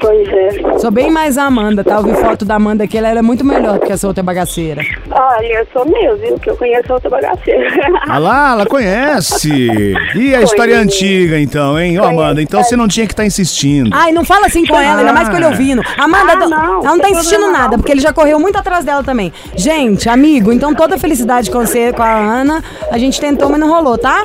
Pois 0.01 0.27
é. 0.29 0.79
Sou 0.79 0.89
bem 0.91 1.11
mais 1.11 1.37
a 1.37 1.43
Amanda, 1.43 1.83
tá? 1.83 1.95
Eu 1.95 2.03
vi 2.03 2.13
foto 2.13 2.45
da 2.45 2.55
Amanda 2.55 2.85
aqui, 2.85 2.97
ela 2.97 3.09
era 3.09 3.21
muito 3.21 3.43
melhor 3.45 3.79
do 3.79 3.85
que 3.85 3.91
essa 3.91 4.07
outra 4.07 4.23
bagaceira. 4.23 4.81
Olha, 5.11 5.45
eu 5.59 5.67
sou 5.73 5.85
meu, 5.85 6.17
viu? 6.17 6.39
Que 6.39 6.49
eu 6.49 6.55
conheço 6.55 6.93
outra 6.93 7.09
bagaceira. 7.09 7.69
Ah 8.07 8.17
lá, 8.17 8.51
ela 8.53 8.65
conhece. 8.65 9.49
E 10.15 10.33
a 10.33 10.41
história 10.41 10.73
é 10.73 10.77
antiga, 10.77 11.37
então, 11.39 11.77
hein? 11.79 11.99
Ô, 11.99 12.05
Amanda, 12.05 12.41
então 12.41 12.63
você 12.63 12.75
não 12.75 12.87
tinha 12.87 13.05
que 13.05 13.13
estar 13.13 13.25
insistindo. 13.25 13.89
Ai, 13.93 14.11
não 14.11 14.23
fala 14.23 14.45
assim 14.47 14.65
com 14.65 14.79
ela, 14.79 14.99
ainda 14.99 15.11
mais 15.13 15.27
com 15.27 15.35
ele 15.35 15.45
ouvindo. 15.45 15.81
Amanda, 15.97 16.31
Ah, 16.31 16.35
não, 16.35 16.49
não, 16.49 16.57
ela 16.79 16.83
não 16.83 16.99
tá 16.99 17.09
insistindo 17.09 17.39
problema 17.41 17.57
nada, 17.57 17.71
não. 17.71 17.79
porque 17.79 17.91
ele 17.91 18.01
já 18.01 18.13
correu 18.13 18.39
muito 18.39 18.57
atrás 18.57 18.85
dela 18.85 19.03
também. 19.03 19.33
Gente, 19.55 20.07
amigo, 20.07 20.51
então 20.53 20.73
toda 20.73 20.97
felicidade 20.97 21.51
com 21.51 21.59
você, 21.65 21.91
com 21.91 22.03
a 22.03 22.09
Ana. 22.15 22.63
A 22.91 22.97
gente 22.97 23.19
tentou, 23.19 23.49
mas 23.49 23.59
não 23.59 23.67
rolou, 23.69 23.97
tá? 23.97 24.23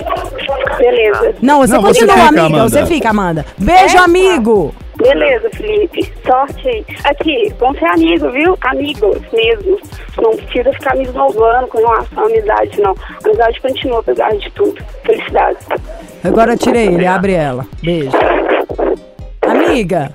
Beleza. 0.79 1.35
Não, 1.43 1.59
você 1.59 1.75
Não, 1.75 1.83
você 1.83 2.01
continua, 2.07 2.15
fica, 2.17 2.29
amiga. 2.29 2.47
Amanda. 2.47 2.69
Você 2.69 2.87
fica, 2.87 3.11
Amanda. 3.11 3.47
Beijo, 3.59 3.97
É, 3.97 4.01
amigo. 4.01 4.75
Beleza, 4.97 5.51
Felipe. 5.51 6.13
Sorte 6.25 6.69
aí. 6.69 6.85
Aqui, 7.05 7.53
vamos 7.59 7.79
ser 7.79 7.87
amigos, 7.87 8.33
viu? 8.33 8.57
Amigos 8.63 9.19
mesmo. 9.33 9.79
Não 10.23 10.37
precisa 10.37 10.73
ficar 10.73 10.97
me 10.97 11.05
esnobando 11.05 11.67
com 11.69 11.79
relação 11.79 12.23
à 12.23 12.27
amizade, 12.27 12.81
não. 12.81 12.93
A 12.93 13.29
amizade 13.29 13.61
continua, 13.61 14.01
apesar 14.01 14.31
de 14.37 14.51
tudo. 14.53 14.81
Felicidade. 15.05 15.59
Agora 16.23 16.57
tirei 16.57 16.87
ele, 16.87 17.07
abre 17.07 17.33
ela. 17.33 17.67
Beijo. 17.83 18.11
Amiga, 19.43 20.11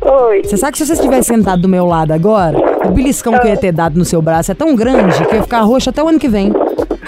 Oi. 0.00 0.42
você 0.42 0.56
sabe 0.56 0.72
que 0.72 0.78
se 0.78 0.86
você 0.86 0.94
estivesse 0.94 1.28
sentado 1.28 1.62
do 1.62 1.68
meu 1.68 1.86
lado 1.86 2.12
agora, 2.12 2.58
o 2.86 2.90
beliscão 2.90 3.38
que 3.38 3.46
eu 3.46 3.50
ia 3.50 3.56
ter 3.56 3.72
dado 3.72 3.96
no 3.96 4.04
seu 4.04 4.20
braço 4.20 4.50
é 4.50 4.54
tão 4.54 4.74
grande 4.74 5.24
que 5.24 5.34
eu 5.34 5.36
ia 5.36 5.42
ficar 5.42 5.60
roxo 5.60 5.90
até 5.90 6.02
o 6.02 6.08
ano 6.08 6.18
que 6.18 6.28
vem. 6.28 6.52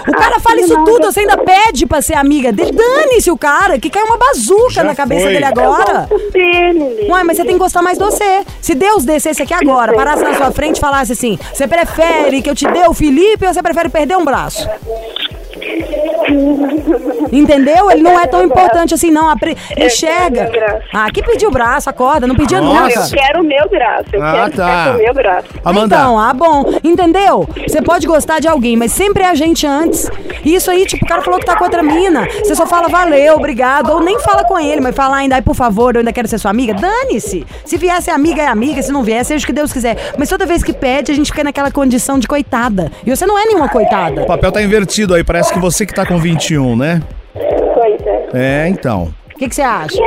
O 0.08 0.12
cara 0.12 0.38
fala 0.40 0.60
isso 0.60 0.74
tudo, 0.84 1.06
você 1.06 1.20
ainda 1.20 1.38
pede 1.38 1.86
pra 1.86 2.00
ser 2.00 2.14
amiga 2.14 2.52
dele. 2.52 2.72
Dane-se 2.72 3.30
o 3.30 3.36
cara, 3.36 3.78
que 3.78 3.90
cai 3.90 4.02
uma 4.02 4.16
bazuca 4.16 4.70
Já 4.70 4.84
na 4.84 4.94
cabeça 4.94 5.22
foi. 5.24 5.32
dele 5.32 5.44
agora. 5.44 6.08
Dele, 6.32 7.06
Ué, 7.10 7.22
mas 7.24 7.36
você 7.36 7.44
tem 7.44 7.54
que 7.54 7.58
gostar 7.58 7.82
mais 7.82 7.98
de 7.98 8.04
você. 8.04 8.44
Se 8.60 8.74
Deus 8.74 9.04
descesse 9.04 9.42
aqui 9.42 9.54
agora, 9.54 9.92
parasse 9.94 10.22
na 10.22 10.34
sua 10.34 10.50
frente 10.52 10.76
e 10.76 10.80
falasse 10.80 11.12
assim: 11.12 11.38
você 11.52 11.66
prefere 11.66 12.42
que 12.42 12.50
eu 12.50 12.54
te 12.54 12.66
dê 12.68 12.86
o 12.88 12.94
Felipe 12.94 13.46
ou 13.46 13.52
você 13.52 13.62
prefere 13.62 13.88
perder 13.88 14.16
um 14.16 14.24
braço? 14.24 14.68
Entendeu? 17.32 17.90
Ele 17.90 18.02
não 18.02 18.18
é 18.18 18.26
tão 18.26 18.42
importante 18.44 18.94
assim, 18.94 19.10
não. 19.10 19.28
Apre- 19.28 19.56
Enxerga. 19.76 20.42
meu 20.44 20.52
braço. 20.52 20.82
Ah, 20.92 21.10
que 21.10 21.22
pediu 21.22 21.48
o 21.48 21.52
braço, 21.52 21.88
acorda, 21.90 22.26
não 22.26 22.34
pedia 22.34 22.60
nunca. 22.60 22.92
Eu 22.92 23.10
quero 23.10 23.40
o 23.40 23.44
meu 23.44 23.68
braço. 23.68 24.04
Eu 24.12 24.22
Ah, 24.22 24.32
quero 24.32 24.52
tá. 24.52 24.92
o 24.94 24.98
meu 24.98 25.14
braço. 25.14 25.46
Amanda, 25.64 25.96
Então, 25.96 26.18
ah, 26.18 26.32
bom. 26.32 26.64
Entendeu? 26.82 27.48
Você 27.66 27.82
pode 27.82 28.06
gostar 28.06 28.40
de 28.40 28.48
alguém, 28.48 28.76
mas 28.76 28.92
sempre 28.92 29.22
é 29.22 29.26
a 29.30 29.34
gente 29.34 29.66
antes. 29.66 30.10
E 30.44 30.54
isso 30.54 30.70
aí, 30.70 30.86
tipo, 30.86 31.04
o 31.04 31.08
cara 31.08 31.22
falou 31.22 31.38
que 31.40 31.46
tá 31.46 31.56
com 31.56 31.64
outra 31.64 31.82
mina. 31.82 32.26
Você 32.42 32.54
só 32.54 32.66
fala 32.66 32.88
valeu, 32.88 33.34
obrigado. 33.36 33.90
Ou 33.90 34.00
nem 34.00 34.18
fala 34.20 34.44
com 34.44 34.58
ele, 34.58 34.80
mas 34.80 34.94
fala 34.94 35.16
ainda, 35.16 35.34
ai, 35.36 35.42
por 35.42 35.54
favor, 35.54 35.94
eu 35.94 36.00
ainda 36.00 36.12
quero 36.12 36.28
ser 36.28 36.38
sua 36.38 36.50
amiga. 36.50 36.74
Dane-se. 36.74 37.46
Se 37.64 37.76
vier 37.76 38.00
ser 38.02 38.10
amiga, 38.12 38.42
é 38.42 38.46
amiga. 38.46 38.82
Se 38.82 38.92
não 38.92 39.02
vier, 39.02 39.24
seja 39.24 39.42
o 39.44 39.46
que 39.46 39.52
Deus 39.52 39.72
quiser. 39.72 39.96
Mas 40.18 40.28
toda 40.28 40.46
vez 40.46 40.62
que 40.62 40.72
pede, 40.72 41.10
a 41.10 41.14
gente 41.14 41.30
fica 41.30 41.42
naquela 41.44 41.70
condição 41.70 42.18
de 42.18 42.28
coitada. 42.28 42.90
E 43.04 43.10
você 43.14 43.26
não 43.26 43.38
é 43.38 43.44
nenhuma 43.44 43.68
coitada. 43.68 44.22
o 44.22 44.26
papel 44.26 44.52
tá 44.52 44.62
invertido 44.62 45.14
aí. 45.14 45.24
Parece 45.24 45.52
que 45.52 45.58
você 45.58 45.84
que 45.86 45.94
tá 45.94 46.06
com 46.06 46.15
21, 46.18 46.76
né? 46.76 47.02
Pois 47.34 48.00
é. 48.06 48.28
É, 48.64 48.68
então. 48.68 49.12
O 49.34 49.38
que 49.38 49.48
que 49.48 49.54
você 49.54 49.62
acha? 49.62 49.98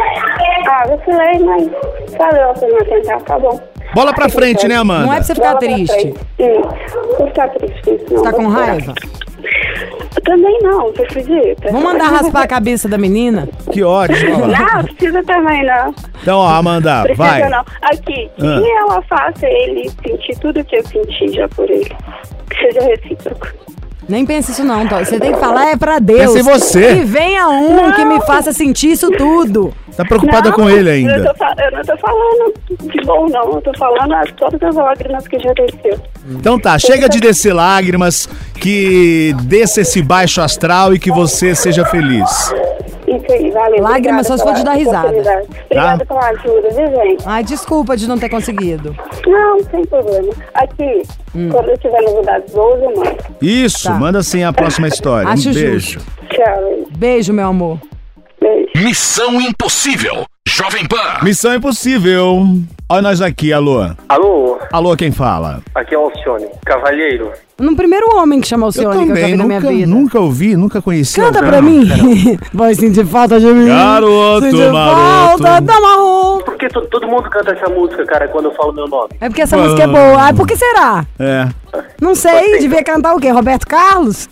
Ah, 0.68 0.84
vacilei, 0.88 1.40
mas 1.40 1.70
valeu 2.18 2.50
a 2.50 2.54
pena 2.54 2.86
tentar, 2.86 3.20
tá 3.22 3.38
bom. 3.40 3.60
Bola 3.94 4.14
pra 4.14 4.30
frente, 4.30 4.68
né, 4.68 4.76
Amanda? 4.76 5.06
Não 5.06 5.14
é 5.14 5.16
pra 5.18 5.24
você 5.24 5.36
ficar 5.36 5.48
Bola 5.56 5.60
pra 5.60 5.68
triste. 5.70 5.94
frente. 5.94 6.20
Hum, 6.40 6.62
Não 7.20 7.28
ficar 7.28 7.50
triste 7.50 7.82
com 7.84 7.96
isso, 7.96 8.06
não. 8.10 8.18
Você 8.18 8.24
tá 8.24 8.34
com 8.34 8.44
Vou 8.44 8.52
raiva? 8.52 8.94
Também 10.26 10.60
não, 10.62 10.88
você 10.92 11.04
acredita? 11.04 11.72
Vamos 11.72 11.84
mandar 11.84 12.06
raspar 12.08 12.42
a 12.44 12.48
cabeça 12.48 12.88
da 12.90 12.98
menina? 12.98 13.48
Que 13.72 13.84
ótimo. 13.84 14.44
olha 14.44 14.48
lá. 14.60 14.76
Não, 14.76 14.84
precisa 14.84 15.24
também 15.24 15.66
não. 15.66 15.96
Então, 16.22 16.40
ó, 16.40 16.48
Amanda, 16.50 17.02
Precisa 17.04 17.24
vai. 17.24 17.50
não. 17.50 17.64
Aqui, 17.82 18.30
Ah. 18.40 18.62
que 18.62 18.70
ela 18.72 19.02
faça 19.04 19.48
ele 19.48 19.90
sentir 19.90 20.38
tudo 20.40 20.64
que 20.64 20.76
eu 20.76 20.86
senti 20.86 21.30
já 21.34 21.48
por 21.50 21.70
ele. 21.70 21.90
Que 22.50 22.58
seja 22.72 22.82
recíproco. 22.82 23.48
Nem 24.10 24.26
pensa 24.26 24.52
isso 24.52 24.64
não, 24.64 24.88
Tó. 24.88 24.98
Você 25.00 25.20
tem 25.20 25.32
que 25.34 25.40
falar 25.40 25.70
é 25.70 25.76
pra 25.78 26.00
Deus. 26.00 26.34
Pensa 26.34 26.40
em 26.40 26.42
você. 26.42 26.96
Que 26.96 27.04
venha 27.06 27.48
um 27.48 27.92
que 27.94 28.04
me 28.04 28.20
faça 28.22 28.52
sentir 28.52 28.92
isso 28.92 29.12
tudo. 29.12 29.72
Tá 29.96 30.04
preocupada 30.06 30.50
Não, 30.50 30.56
com 30.56 30.70
ele 30.70 30.90
Eu, 30.90 30.94
ainda. 30.94 31.26
tô 31.34 31.38
fa- 31.38 31.54
eu 31.58 31.72
não 31.78 31.84
tô 31.84 31.98
falando 31.98 32.54
de 32.92 33.02
bom, 33.06 33.28
não. 33.30 33.52
Eu 33.54 33.62
tô 33.62 33.72
falando 33.78 34.14
as, 34.14 34.32
todas 34.32 34.64
as 34.64 34.76
lágrimas 34.76 35.28
que 35.28 35.38
já 35.40 35.52
desceu. 35.54 36.00
Então 36.32 36.58
tá, 36.58 36.80
chega 36.80 37.08
de 37.10 37.20
descer 37.20 37.54
lágrimas, 37.54 38.28
que 38.56 39.36
desça 39.44 39.82
esse 39.82 40.02
baixo 40.02 40.42
astral 40.42 40.94
e 40.94 41.00
que 41.00 41.12
você 41.12 41.54
seja 41.54 41.86
feliz. 41.86 42.54
Isso 43.36 43.46
aí, 43.46 43.52
valeu. 43.52 43.82
Lágrima 43.84 44.24
só 44.24 44.38
se 44.38 44.44
for 44.44 44.54
de 44.54 44.64
dar 44.64 44.74
risada. 44.74 45.08
Obrigada 45.10 45.46
Tá. 45.70 46.06
pela 46.06 46.30
ajuda, 46.30 46.70
viu, 46.70 46.88
gente? 47.04 47.24
Ai, 47.26 47.44
desculpa 47.44 47.96
de 47.98 48.08
não 48.08 48.18
ter 48.18 48.30
conseguido. 48.30 48.96
Não, 49.28 49.60
sem 49.64 49.86
problema. 49.86 50.34
Aqui, 50.54 51.04
Hum. 51.36 51.50
quando 51.52 51.70
eu 51.70 51.78
tiver 51.78 52.02
novidades 52.02 52.54
boas, 52.54 52.82
eu 52.82 52.96
mando. 52.96 53.18
Isso, 53.42 53.84
Tá. 53.84 53.94
manda 53.94 54.24
sim 54.24 54.44
a 54.44 54.52
próxima 54.54 54.88
história. 54.88 55.30
Acho 55.30 55.50
um 55.50 55.54
justo. 55.54 55.68
beijo. 55.70 56.00
Tchau. 56.30 56.88
Beijo, 56.98 57.34
meu 57.34 57.48
amor. 57.48 57.80
Beijo. 58.42 58.70
Missão 58.78 59.40
Impossível. 59.42 60.26
Jovem 60.48 60.88
Pan. 60.88 61.24
Missão 61.24 61.54
impossível. 61.54 62.44
Olha 62.92 63.04
nós 63.04 63.22
aqui, 63.22 63.54
alô. 63.54 63.86
Alô, 64.08 64.58
Alô, 64.74 64.98
quem 64.98 65.12
fala? 65.12 65.62
aqui 65.76 65.94
é 65.94 65.98
o 65.98 66.06
Alcione, 66.06 66.48
cavalheiro. 66.66 67.32
No 67.60 67.76
primeiro 67.76 68.08
homem 68.18 68.42
que 68.42 68.48
chama 68.48 68.66
o 68.66 68.70
Eu 68.70 68.72
Cione 68.72 68.90
que 69.06 69.12
eu 69.12 69.16
já 69.16 69.22
também, 69.22 69.32
vi 69.32 69.38
na 69.38 69.46
minha 69.46 69.60
nunca, 69.60 69.72
vida. 69.74 69.88
nunca 69.88 70.20
ouvi, 70.20 70.56
nunca 70.56 70.82
conheci. 70.82 71.22
Canta 71.22 71.38
alguém. 71.38 71.52
pra 71.52 71.62
mim. 71.62 72.40
Vai 72.52 72.74
sentir 72.74 73.06
falta 73.06 73.40
de 73.40 73.46
mim. 73.46 73.68
Garoto, 73.68 74.42
sentir 74.50 74.72
maroto. 74.72 75.44
falta 75.44 75.62
da 75.62 75.80
marrom. 75.80 76.40
Por 76.40 76.56
que 76.58 76.68
to- 76.70 76.88
todo 76.88 77.08
mundo 77.08 77.30
canta 77.30 77.52
essa 77.52 77.70
música, 77.72 78.04
cara, 78.08 78.28
quando 78.30 78.46
eu 78.46 78.56
falo 78.56 78.74
meu 78.74 78.88
nome? 78.88 79.10
É 79.22 79.28
porque 79.30 79.42
essa 79.44 79.56
música 79.58 79.84
é 79.84 79.88
boa. 79.88 80.22
Ai, 80.24 80.34
por 80.34 80.48
que 80.48 80.56
será? 80.56 81.06
É. 81.20 81.48
Não 82.02 82.16
sei, 82.16 82.58
devia 82.60 82.84
cantar 82.84 83.14
o 83.14 83.20
quê? 83.20 83.30
Roberto 83.30 83.68
Carlos? 83.68 84.28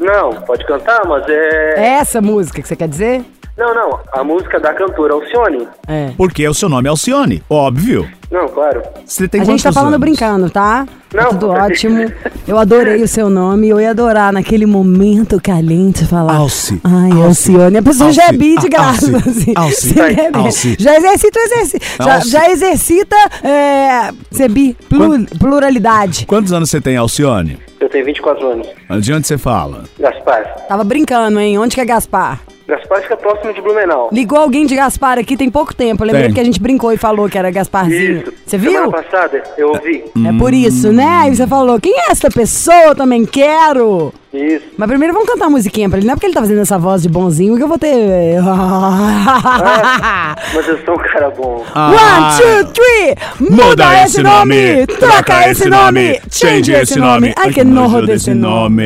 Não, 0.00 0.32
pode 0.42 0.64
cantar, 0.66 1.06
mas 1.06 1.22
é... 1.28 1.74
É 1.76 1.86
essa 2.00 2.20
música 2.20 2.60
que 2.60 2.66
você 2.66 2.74
quer 2.74 2.88
dizer? 2.88 3.22
Não, 3.60 3.74
não, 3.74 4.00
a 4.14 4.24
música 4.24 4.58
da 4.58 4.72
cantora 4.72 5.12
Alcione. 5.12 5.68
É. 5.86 6.12
Porque 6.16 6.48
o 6.48 6.54
seu 6.54 6.66
nome 6.66 6.86
é 6.86 6.90
Alcione, 6.90 7.42
óbvio. 7.48 8.08
Não, 8.30 8.48
claro. 8.48 8.80
Você 9.04 9.28
tem 9.28 9.42
a 9.42 9.44
gente 9.44 9.62
tá 9.62 9.70
falando 9.70 9.94
anos? 9.94 10.00
brincando, 10.00 10.48
tá? 10.48 10.86
Tá 11.10 11.24
Não. 11.24 11.30
tudo 11.30 11.50
ótimo. 11.50 12.10
Eu 12.48 12.56
adorei 12.56 13.02
o 13.02 13.08
seu 13.08 13.28
nome. 13.28 13.68
Eu 13.68 13.78
ia 13.80 13.90
adorar 13.90 14.32
naquele 14.32 14.64
momento 14.64 15.38
caliente 15.42 16.06
falar. 16.06 16.36
Alci. 16.36 16.80
Ai, 16.84 17.10
Alci. 17.10 17.50
Alcione. 17.54 17.76
A 17.76 17.82
pessoa 17.82 18.12
já 18.12 18.28
é 18.28 18.32
bi 18.32 18.56
de 18.56 18.68
graça. 18.68 19.10
Alci. 19.56 19.94
assim. 20.38 20.72
É. 20.72 20.82
Já 20.82 20.96
exercita 20.96 21.38
o 21.38 21.42
exercício. 21.42 21.80
Já, 22.02 22.18
já 22.20 22.50
exercita 22.50 23.16
é, 23.42 24.10
ser 24.30 24.48
bi. 24.48 24.74
Plur- 24.88 25.26
pluralidade. 25.38 26.24
Quantos 26.24 26.52
anos 26.52 26.70
você 26.70 26.80
tem, 26.80 26.96
Alcione? 26.96 27.58
Eu 27.80 27.88
tenho 27.88 28.04
24 28.04 28.48
anos. 28.52 28.68
De 29.00 29.12
onde 29.12 29.26
você 29.26 29.36
fala? 29.36 29.84
Gaspar. 29.98 30.44
Tava 30.68 30.84
brincando, 30.84 31.40
hein? 31.40 31.58
Onde 31.58 31.74
que 31.74 31.80
é 31.80 31.84
Gaspar? 31.84 32.40
Gaspar 32.70 33.02
fica 33.02 33.16
próximo 33.16 33.52
de 33.52 33.60
Blumenau. 33.60 34.08
Ligou 34.12 34.38
alguém 34.38 34.64
de 34.64 34.74
Gaspar 34.76 35.18
aqui 35.18 35.36
tem 35.36 35.50
pouco 35.50 35.74
tempo. 35.74 36.04
Tem. 36.06 36.24
porque 36.24 36.40
a 36.40 36.44
gente 36.44 36.60
brincou 36.60 36.92
e 36.92 36.96
falou 36.96 37.28
que 37.28 37.36
era 37.36 37.50
Gasparzinho. 37.50 38.20
Isso. 38.20 38.32
Você 38.46 38.56
viu? 38.56 38.72
Semana 38.72 38.92
passada, 38.92 39.42
eu 39.58 39.68
ouvi. 39.68 40.04
É 40.26 40.38
por 40.38 40.54
isso, 40.54 40.92
né? 40.92 41.06
Aí 41.22 41.34
você 41.34 41.46
falou, 41.46 41.80
quem 41.80 41.92
é 41.98 42.10
essa 42.10 42.30
pessoa? 42.30 42.76
Eu 42.84 42.94
também 42.94 43.26
quero. 43.26 44.12
Isso. 44.32 44.64
Mas 44.76 44.88
primeiro 44.88 45.12
vamos 45.12 45.28
cantar 45.28 45.46
uma 45.46 45.56
musiquinha 45.56 45.88
pra 45.88 45.98
ele. 45.98 46.06
Não 46.06 46.12
é 46.12 46.16
porque 46.16 46.26
ele 46.26 46.34
tá 46.34 46.40
fazendo 46.40 46.60
essa 46.60 46.78
voz 46.78 47.02
de 47.02 47.08
bonzinho 47.08 47.56
que 47.56 47.62
eu 47.64 47.68
vou 47.68 47.78
ter. 47.78 48.38
Ah, 48.38 50.36
mas 50.54 50.68
eu 50.68 50.78
sou 50.84 50.94
um 50.94 50.98
cara 50.98 51.30
bom. 51.30 51.64
One, 51.74 52.36
two, 52.38 52.72
three! 52.72 53.16
Muda 53.50 54.04
esse 54.04 54.22
nome! 54.22 54.86
Troca 54.86 55.48
esse 55.50 55.68
nome! 55.68 56.20
Change 56.30 56.72
esse 56.72 56.98
nome! 56.98 57.32
Ai, 57.36 57.52
que 57.52 57.64
nojo 57.64 58.06
desse 58.06 58.32
nome! 58.32 58.84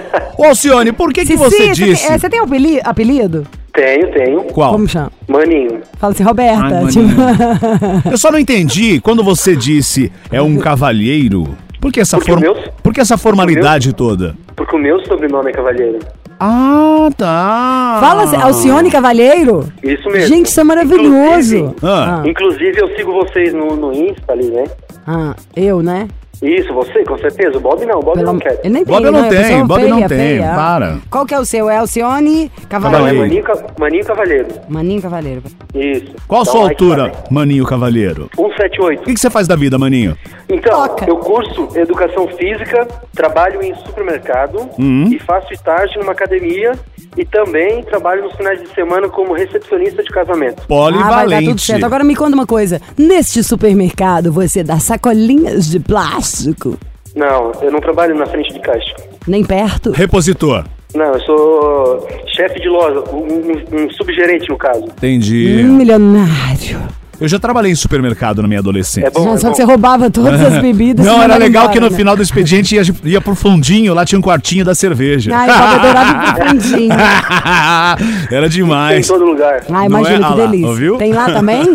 Ô, 0.38 0.44
Alcione, 0.46 0.92
por 0.92 1.12
que, 1.12 1.24
que 1.24 1.36
você 1.36 1.68
disse... 1.72 2.06
Tem, 2.06 2.14
é, 2.14 2.18
você 2.18 2.30
tem 2.30 2.40
apeli- 2.40 2.80
apelido? 2.82 3.46
Tenho, 3.72 4.10
tenho. 4.12 4.42
Qual? 4.44 4.72
Como 4.72 4.88
chama? 4.88 5.12
Maninho. 5.28 5.80
Fala 5.98 6.12
assim, 6.12 6.22
Roberta. 6.22 6.78
Ai, 6.78 6.86
tipo- 6.86 8.08
Eu 8.10 8.16
só 8.18 8.30
não 8.32 8.38
entendi 8.38 9.00
quando 9.00 9.22
você 9.22 9.54
disse 9.54 10.10
é 10.30 10.40
um 10.40 10.56
cavalheiro. 10.58 11.56
Por 11.80 11.92
que 11.92 12.00
essa, 12.00 12.16
Porque 12.16 12.30
form... 12.32 12.40
o 12.40 12.42
meu- 12.42 12.56
por 12.82 12.92
que 12.94 13.00
essa 13.00 13.18
formalidade 13.18 13.92
toda? 13.92 14.34
Porque 14.58 14.76
o 14.76 14.78
meu 14.78 14.98
sobrenome 15.06 15.48
é 15.50 15.52
Cavalheiro. 15.54 15.98
Ah, 16.40 17.08
tá. 17.16 17.98
Fala 18.00 18.24
assim, 18.24 18.36
Alcione 18.36 18.90
Cavalheiro? 18.90 19.72
Isso 19.82 20.08
mesmo. 20.10 20.28
Gente, 20.28 20.46
isso 20.46 20.60
é 20.60 20.64
maravilhoso. 20.64 21.56
Inclusive, 21.56 21.74
Ah. 21.82 22.22
inclusive, 22.26 22.80
eu 22.80 22.96
sigo 22.96 23.12
vocês 23.12 23.54
no, 23.54 23.74
no 23.76 23.92
Insta 23.92 24.32
ali, 24.32 24.50
né? 24.50 24.64
Ah, 25.06 25.34
eu, 25.56 25.82
né? 25.82 26.08
Isso, 26.40 26.72
você, 26.72 27.02
com 27.04 27.18
certeza. 27.18 27.56
O 27.58 27.60
Bob 27.60 27.84
não, 27.84 27.98
o 27.98 28.02
Bob 28.02 28.14
Pelo- 28.18 28.32
não 28.32 28.38
quer. 28.38 28.60
Ele 28.62 28.74
nem 28.74 28.84
Bob 28.84 29.02
tem, 29.02 29.10
não 29.12 29.22
né? 29.22 29.28
tem, 29.28 29.66
Bob 29.66 29.80
feia, 29.80 29.90
não 29.90 29.98
tem, 30.00 30.08
feia. 30.08 30.52
para. 30.54 30.98
Qual 31.10 31.26
que 31.26 31.34
é 31.34 31.38
o 31.40 31.44
seu? 31.44 31.68
É 31.68 31.78
Alcione 31.78 32.44
Não, 32.44 32.66
é 32.66 32.66
Cavaleiro. 32.68 33.18
Maninho, 33.18 33.42
Ca- 33.42 33.66
Maninho 33.78 34.04
Cavaleiro. 35.02 35.42
Isso. 35.74 36.14
Qual 36.28 36.40
a 36.40 36.42
Então, 36.42 36.52
sua 36.54 36.62
altura, 36.68 37.10
tá? 37.10 37.24
Maninho 37.30 37.64
Cavaleiro? 37.66 38.30
178. 38.36 39.00
O 39.00 39.04
que, 39.04 39.14
que 39.14 39.20
você 39.20 39.30
faz 39.30 39.48
da 39.48 39.56
vida, 39.56 39.76
Maninho? 39.78 40.16
Então, 40.48 40.86
Toca. 40.88 41.04
eu 41.08 41.16
curso 41.16 41.68
Educação 41.74 42.28
Física, 42.28 42.86
trabalho 43.14 43.62
em 43.62 43.74
supermercado 43.74 44.68
Uhum. 44.78 45.08
e 45.12 45.18
faço 45.18 45.52
estágio 45.52 46.00
numa 46.00 46.12
academia 46.12 46.72
e 47.16 47.24
também 47.24 47.82
trabalho 47.84 48.22
nos 48.24 48.34
finais 48.34 48.60
de 48.62 48.68
semana 48.74 49.08
como 49.08 49.32
recepcionista 49.34 50.02
de 50.02 50.08
casamento. 50.10 50.62
Ah, 50.62 50.66
vai 50.68 50.92
dar 50.92 51.08
Polivalente. 51.08 51.48
tudo 51.48 51.60
certo. 51.60 51.84
Agora 51.86 52.04
me 52.04 52.14
conta 52.16 52.34
uma 52.34 52.46
coisa. 52.46 52.80
Neste 52.96 53.42
supermercado 53.42 54.32
você 54.32 54.62
dá 54.62 54.78
sacolinhas 54.78 55.68
de 55.70 55.80
plástico? 55.80 56.78
Não, 57.14 57.52
eu 57.62 57.70
não 57.72 57.80
trabalho 57.80 58.14
na 58.14 58.26
frente 58.26 58.52
de 58.52 58.60
caixa. 58.60 58.94
Nem 59.26 59.44
perto? 59.44 59.90
Repositor. 59.90 60.64
Não, 60.94 61.12
eu 61.12 61.20
sou 61.20 62.08
chefe 62.34 62.60
de 62.60 62.68
loja, 62.68 63.00
um, 63.12 63.16
um- 63.18 63.84
um 63.84 63.90
subgerente 63.90 64.48
no 64.48 64.56
caso. 64.56 64.84
Entendi. 64.84 65.62
Um 65.64 65.74
milionário. 65.76 66.80
Eu 67.20 67.26
já 67.26 67.38
trabalhei 67.38 67.72
em 67.72 67.74
supermercado 67.74 68.40
na 68.42 68.46
minha 68.48 68.60
adolescência. 68.60 69.08
É 69.08 69.10
bom, 69.10 69.24
Já, 69.24 69.30
é 69.32 69.36
só 69.38 69.46
bom. 69.48 69.50
que 69.52 69.56
você 69.56 69.64
roubava 69.64 70.08
todas 70.10 70.40
as 70.40 70.58
bebidas. 70.62 71.04
Não, 71.04 71.20
era 71.20 71.36
legal 71.36 71.64
embora, 71.64 71.72
que 71.72 71.80
no 71.80 71.90
né? 71.90 71.96
final 71.96 72.14
do 72.14 72.22
expediente 72.22 72.76
ia, 72.76 72.82
ia 73.04 73.20
pro 73.20 73.34
fundinho, 73.34 73.92
lá 73.92 74.04
tinha 74.04 74.18
um 74.18 74.22
quartinho 74.22 74.64
da 74.64 74.74
cerveja. 74.74 75.34
Ai, 75.34 75.48
adorava 75.50 76.32
pro 76.34 76.48
fundinho. 76.48 76.92
era 78.30 78.30
Tem 78.30 78.44
em 78.46 78.48
demais. 78.48 79.06
todo 79.08 79.24
lugar. 79.24 79.64
Não 79.68 79.84
imagina 79.84 80.14
é? 80.18 80.28
Ah 80.28 80.32
que 80.32 80.38
lá, 80.38 80.46
delícia. 80.46 80.68
ouviu? 80.68 80.96
Tem 80.96 81.12
lá 81.12 81.26
também? 81.26 81.64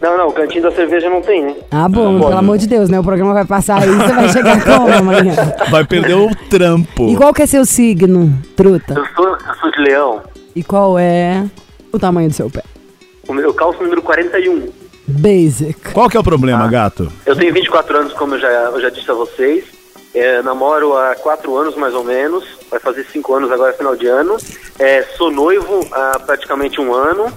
Não, 0.00 0.16
não, 0.16 0.28
o 0.28 0.32
cantinho 0.32 0.62
da 0.62 0.70
cerveja 0.72 1.08
não 1.10 1.20
tem, 1.20 1.42
né? 1.42 1.54
Ah, 1.70 1.88
bom, 1.88 2.12
Não 2.12 2.18
pode. 2.18 2.26
pelo 2.30 2.38
amor 2.38 2.58
de 2.58 2.66
Deus, 2.66 2.88
né? 2.88 2.98
O 2.98 3.02
programa 3.02 3.32
vai 3.34 3.44
passar 3.44 3.82
aí, 3.82 3.88
você 3.88 4.12
vai 4.14 4.28
chegar 4.28 4.64
como 4.64 4.92
amanhã? 4.92 5.34
Vai 5.70 5.84
perder 5.84 6.14
o 6.14 6.30
trampo. 6.48 7.08
E 7.10 7.16
qual 7.16 7.32
que 7.34 7.42
é 7.42 7.46
seu 7.46 7.64
signo, 7.64 8.32
truta? 8.56 8.94
Eu 8.94 9.04
sou, 9.14 9.26
eu 9.26 9.54
sou 9.60 9.70
de 9.72 9.80
leão. 9.82 10.20
E 10.54 10.62
qual 10.62 10.98
é 10.98 11.44
o 11.92 11.98
tamanho 11.98 12.28
do 12.28 12.34
seu 12.34 12.48
pé? 12.50 12.62
O 13.28 13.34
meu 13.34 13.52
calço 13.52 13.82
número 13.82 14.00
41. 14.00 14.72
Basic. 15.06 15.92
Qual 15.92 16.08
que 16.08 16.16
é 16.16 16.20
o 16.20 16.24
problema, 16.24 16.66
gato? 16.66 17.12
Eu 17.26 17.36
tenho 17.36 17.52
24 17.52 17.98
anos, 17.98 18.12
como 18.14 18.34
eu 18.34 18.40
já, 18.40 18.48
eu 18.48 18.80
já 18.80 18.88
disse 18.88 19.10
a 19.10 19.14
vocês. 19.14 19.64
É, 20.14 20.40
namoro 20.42 20.96
há 20.96 21.14
4 21.14 21.56
anos, 21.56 21.76
mais 21.76 21.94
ou 21.94 22.02
menos. 22.02 22.44
Vai 22.70 22.80
fazer 22.80 23.04
5 23.04 23.34
anos 23.34 23.52
agora, 23.52 23.74
final 23.74 23.94
de 23.94 24.06
ano. 24.06 24.38
É, 24.78 25.02
sou 25.16 25.30
noivo 25.30 25.86
há 25.92 26.18
praticamente 26.20 26.80
um 26.80 26.94
ano. 26.94 27.30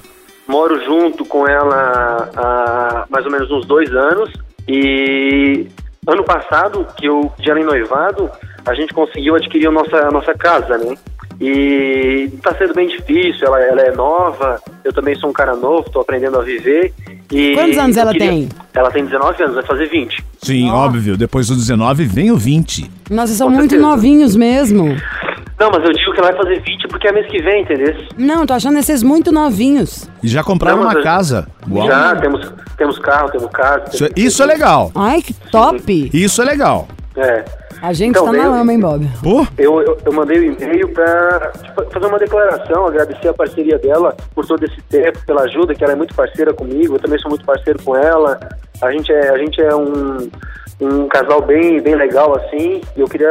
Moro 0.47 0.83
junto 0.83 1.25
com 1.25 1.45
ela 1.45 2.29
há 2.35 3.05
mais 3.09 3.25
ou 3.25 3.31
menos 3.31 3.51
uns 3.51 3.65
dois 3.65 3.93
anos. 3.93 4.31
E 4.67 5.67
ano 6.07 6.23
passado, 6.23 6.87
que 6.97 7.05
eu 7.05 7.31
já 7.39 7.57
em 7.59 7.63
noivado, 7.63 8.29
a 8.65 8.73
gente 8.73 8.93
conseguiu 8.93 9.35
adquirir 9.35 9.67
a 9.67 9.71
nossa, 9.71 9.97
a 10.07 10.11
nossa 10.11 10.33
casa, 10.33 10.77
né? 10.77 10.95
E 11.43 12.29
tá 12.43 12.53
sendo 12.55 12.73
bem 12.75 12.87
difícil, 12.87 13.47
ela, 13.47 13.59
ela 13.59 13.81
é 13.81 13.91
nova, 13.95 14.61
eu 14.83 14.93
também 14.93 15.15
sou 15.15 15.31
um 15.31 15.33
cara 15.33 15.55
novo, 15.55 15.89
tô 15.89 15.99
aprendendo 16.01 16.37
a 16.39 16.43
viver. 16.43 16.93
E 17.31 17.55
Quantos 17.55 17.77
anos 17.79 17.97
ela 17.97 18.11
tem? 18.13 18.47
Ela 18.75 18.91
tem 18.91 19.03
19 19.05 19.41
anos, 19.43 19.55
vai 19.55 19.65
fazer 19.65 19.87
20. 19.89 20.23
Sim, 20.43 20.69
óbvio. 20.69 21.17
Depois 21.17 21.47
do 21.47 21.55
19 21.55 22.05
vem 22.05 22.29
o 22.29 22.37
20. 22.37 22.91
Nossa, 23.09 23.33
são 23.33 23.47
Com 23.47 23.55
muito 23.55 23.71
certeza. 23.71 23.89
novinhos 23.89 24.35
mesmo. 24.35 24.85
Não, 25.59 25.69
mas 25.71 25.83
eu 25.83 25.93
digo 25.93 26.13
que 26.13 26.19
ela 26.19 26.31
vai 26.31 26.37
fazer 26.43 26.61
20 26.61 26.87
porque 26.89 27.07
é 27.07 27.11
mês 27.11 27.25
que 27.27 27.41
vem, 27.41 27.61
entendeu? 27.63 27.95
Não, 28.17 28.45
tô 28.45 28.53
achando 28.53 28.77
esses 28.77 29.01
muito 29.01 29.31
novinhos. 29.31 30.07
E 30.21 30.27
já 30.27 30.43
compraram 30.43 30.77
Não, 30.77 30.83
uma 30.85 30.93
eu- 30.93 31.03
casa. 31.03 31.47
Uau. 31.69 31.87
Já, 31.87 32.15
temos, 32.17 32.53
temos 32.77 32.99
carro, 32.99 33.29
temos 33.31 33.49
casa. 33.51 33.85
Isso, 33.93 34.05
é- 34.05 34.09
temos- 34.09 34.31
isso 34.33 34.43
é 34.43 34.45
legal. 34.45 34.91
Ai, 34.93 35.21
que 35.21 35.33
top! 35.51 36.09
Isso 36.13 36.41
é 36.41 36.45
legal. 36.45 36.87
É. 37.15 37.45
A 37.81 37.93
gente 37.93 38.11
Então, 38.11 38.25
tá 38.25 38.31
na 38.33 38.43
eu- 38.43 38.51
lama, 38.51 38.71
hein, 38.71 38.79
Bob? 38.79 39.09
Pô, 39.23 39.45
Eu, 39.57 39.81
eu, 39.81 39.97
eu 40.05 40.13
mandei 40.13 40.37
o 40.39 40.43
e-mail 40.53 40.87
pra 40.89 41.51
fazer 41.91 42.05
uma 42.05 42.19
declaração, 42.19 42.85
agradecer 42.85 43.27
a 43.29 43.33
parceria 43.33 43.79
dela 43.79 44.15
por 44.35 44.45
todo 44.45 44.63
esse 44.63 44.79
tempo, 44.83 45.17
pela 45.25 45.41
ajuda, 45.43 45.73
que 45.73 45.83
ela 45.83 45.93
é 45.93 45.95
muito 45.95 46.13
parceira 46.13 46.53
comigo, 46.53 46.95
eu 46.95 46.99
também 46.99 47.17
sou 47.19 47.29
muito 47.29 47.43
parceiro 47.45 47.81
com 47.83 47.95
ela. 47.97 48.39
A 48.81 48.91
gente 48.91 49.11
é, 49.11 49.29
a 49.29 49.37
gente 49.37 49.59
é 49.61 49.75
um, 49.75 50.29
um 50.81 51.07
casal 51.07 51.41
bem, 51.45 51.79
bem 51.79 51.95
legal, 51.95 52.35
assim, 52.37 52.81
e 52.97 52.99
eu 53.01 53.07
queria 53.07 53.29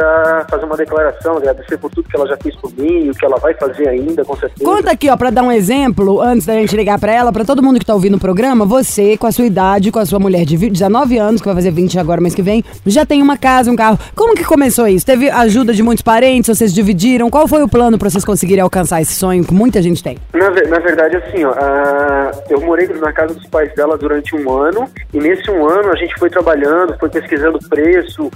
fazer 0.49 0.65
uma 0.65 0.77
declaração, 0.77 1.35
agradecer 1.37 1.77
por 1.77 1.91
tudo 1.91 2.07
que 2.07 2.15
ela 2.15 2.25
já 2.27 2.37
fez 2.37 2.55
por 2.55 2.71
mim 2.77 3.05
e 3.05 3.09
o 3.09 3.13
que 3.13 3.25
ela 3.25 3.37
vai 3.37 3.53
fazer 3.55 3.89
ainda, 3.89 4.23
com 4.23 4.35
certeza. 4.37 4.63
Conta 4.63 4.91
aqui, 4.91 5.09
ó, 5.09 5.17
pra 5.17 5.29
dar 5.29 5.43
um 5.43 5.51
exemplo, 5.51 6.21
antes 6.21 6.45
da 6.47 6.53
gente 6.53 6.75
ligar 6.75 6.97
pra 6.99 7.11
ela, 7.13 7.31
pra 7.31 7.43
todo 7.43 7.61
mundo 7.61 7.77
que 7.79 7.85
tá 7.85 7.93
ouvindo 7.93 8.15
o 8.15 8.19
programa, 8.19 8.65
você, 8.65 9.17
com 9.17 9.27
a 9.27 9.31
sua 9.31 9.45
idade, 9.45 9.91
com 9.91 9.99
a 9.99 10.05
sua 10.05 10.17
mulher 10.19 10.45
de 10.45 10.55
vi- 10.55 10.69
19 10.69 11.17
anos, 11.17 11.41
que 11.41 11.47
vai 11.47 11.55
fazer 11.55 11.71
20 11.71 11.99
agora 11.99 12.21
mês 12.21 12.33
que 12.33 12.41
vem, 12.41 12.63
já 12.85 13.05
tem 13.05 13.21
uma 13.21 13.37
casa, 13.37 13.69
um 13.69 13.75
carro. 13.75 13.99
Como 14.15 14.33
que 14.33 14.45
começou 14.45 14.87
isso? 14.87 15.05
Teve 15.05 15.29
ajuda 15.29 15.73
de 15.73 15.83
muitos 15.83 16.01
parentes, 16.01 16.55
vocês 16.57 16.73
dividiram? 16.73 17.29
Qual 17.29 17.47
foi 17.47 17.61
o 17.63 17.67
plano 17.67 17.97
pra 17.97 18.09
vocês 18.09 18.23
conseguirem 18.23 18.61
alcançar 18.63 19.01
esse 19.01 19.13
sonho 19.13 19.43
que 19.43 19.53
muita 19.53 19.81
gente 19.81 20.01
tem? 20.01 20.17
Na, 20.33 20.49
na 20.49 20.79
verdade, 20.79 21.17
assim, 21.17 21.43
ó, 21.43 21.51
a- 21.51 22.31
eu 22.49 22.61
morei 22.61 22.87
na 22.87 23.11
casa 23.11 23.33
dos 23.33 23.45
pais 23.47 23.73
dela 23.75 23.97
durante 23.97 24.35
um 24.35 24.49
ano, 24.57 24.87
e 25.13 25.17
nesse 25.19 25.51
um 25.51 25.65
ano 25.67 25.89
a 25.91 25.95
gente 25.95 26.15
foi 26.17 26.29
trabalhando, 26.29 26.95
foi 26.97 27.09
pesquisando 27.09 27.40
analisando 27.41 27.57
o 27.57 27.69
preço 27.69 28.31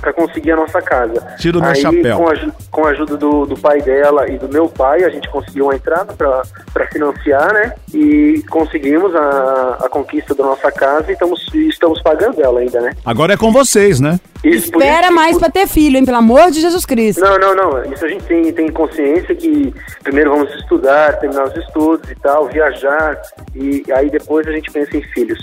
para 0.00 0.12
conseguir 0.12 0.50
a 0.50 0.56
nossa 0.56 0.82
casa. 0.82 1.14
Tira 1.38 1.58
o 1.58 1.60
meu 1.60 1.70
Aí, 1.70 1.76
chapéu. 1.80 2.16
Com 2.16 2.28
a, 2.28 2.34
com 2.72 2.84
a 2.86 2.90
ajuda 2.90 3.16
do, 3.16 3.46
do 3.46 3.56
pai 3.56 3.80
dela 3.80 4.28
e 4.28 4.36
do 4.36 4.48
meu 4.48 4.68
pai, 4.68 5.04
a 5.04 5.08
gente 5.08 5.28
conseguiu 5.28 5.66
uma 5.66 5.76
entrada 5.76 6.12
para 6.12 6.86
financiar, 6.90 7.52
né? 7.52 7.72
E 7.94 8.42
conseguimos 8.50 9.14
a, 9.14 9.78
a 9.84 9.88
conquista 9.88 10.34
da 10.34 10.42
nossa 10.42 10.72
casa 10.72 11.10
e 11.10 11.12
estamos, 11.12 11.46
estamos 11.54 12.02
pagando 12.02 12.42
ela 12.42 12.58
ainda, 12.58 12.80
né? 12.80 12.92
Agora 13.04 13.34
é 13.34 13.36
com 13.36 13.52
vocês, 13.52 14.00
né? 14.00 14.18
Isso, 14.42 14.66
Espera 14.66 15.06
isso- 15.06 15.14
mais 15.14 15.38
pra 15.38 15.50
ter 15.50 15.68
filho, 15.68 15.98
hein? 15.98 16.04
Pelo 16.04 16.18
amor 16.18 16.50
de 16.50 16.60
Jesus 16.60 16.84
Cristo. 16.84 17.20
Não, 17.20 17.38
não, 17.38 17.54
não. 17.54 17.92
Isso 17.92 18.04
a 18.04 18.08
gente 18.08 18.24
tem, 18.24 18.52
tem 18.52 18.68
consciência 18.72 19.36
que 19.36 19.72
primeiro 20.02 20.30
vamos 20.30 20.52
estudar, 20.54 21.16
terminar 21.20 21.44
os 21.44 21.56
estudos 21.56 22.10
e 22.10 22.14
tal, 22.16 22.48
viajar, 22.48 23.20
e 23.54 23.84
aí 23.92 24.10
depois 24.10 24.48
a 24.48 24.52
gente 24.52 24.70
pensa 24.72 24.96
em 24.96 25.02
filhos. 25.02 25.38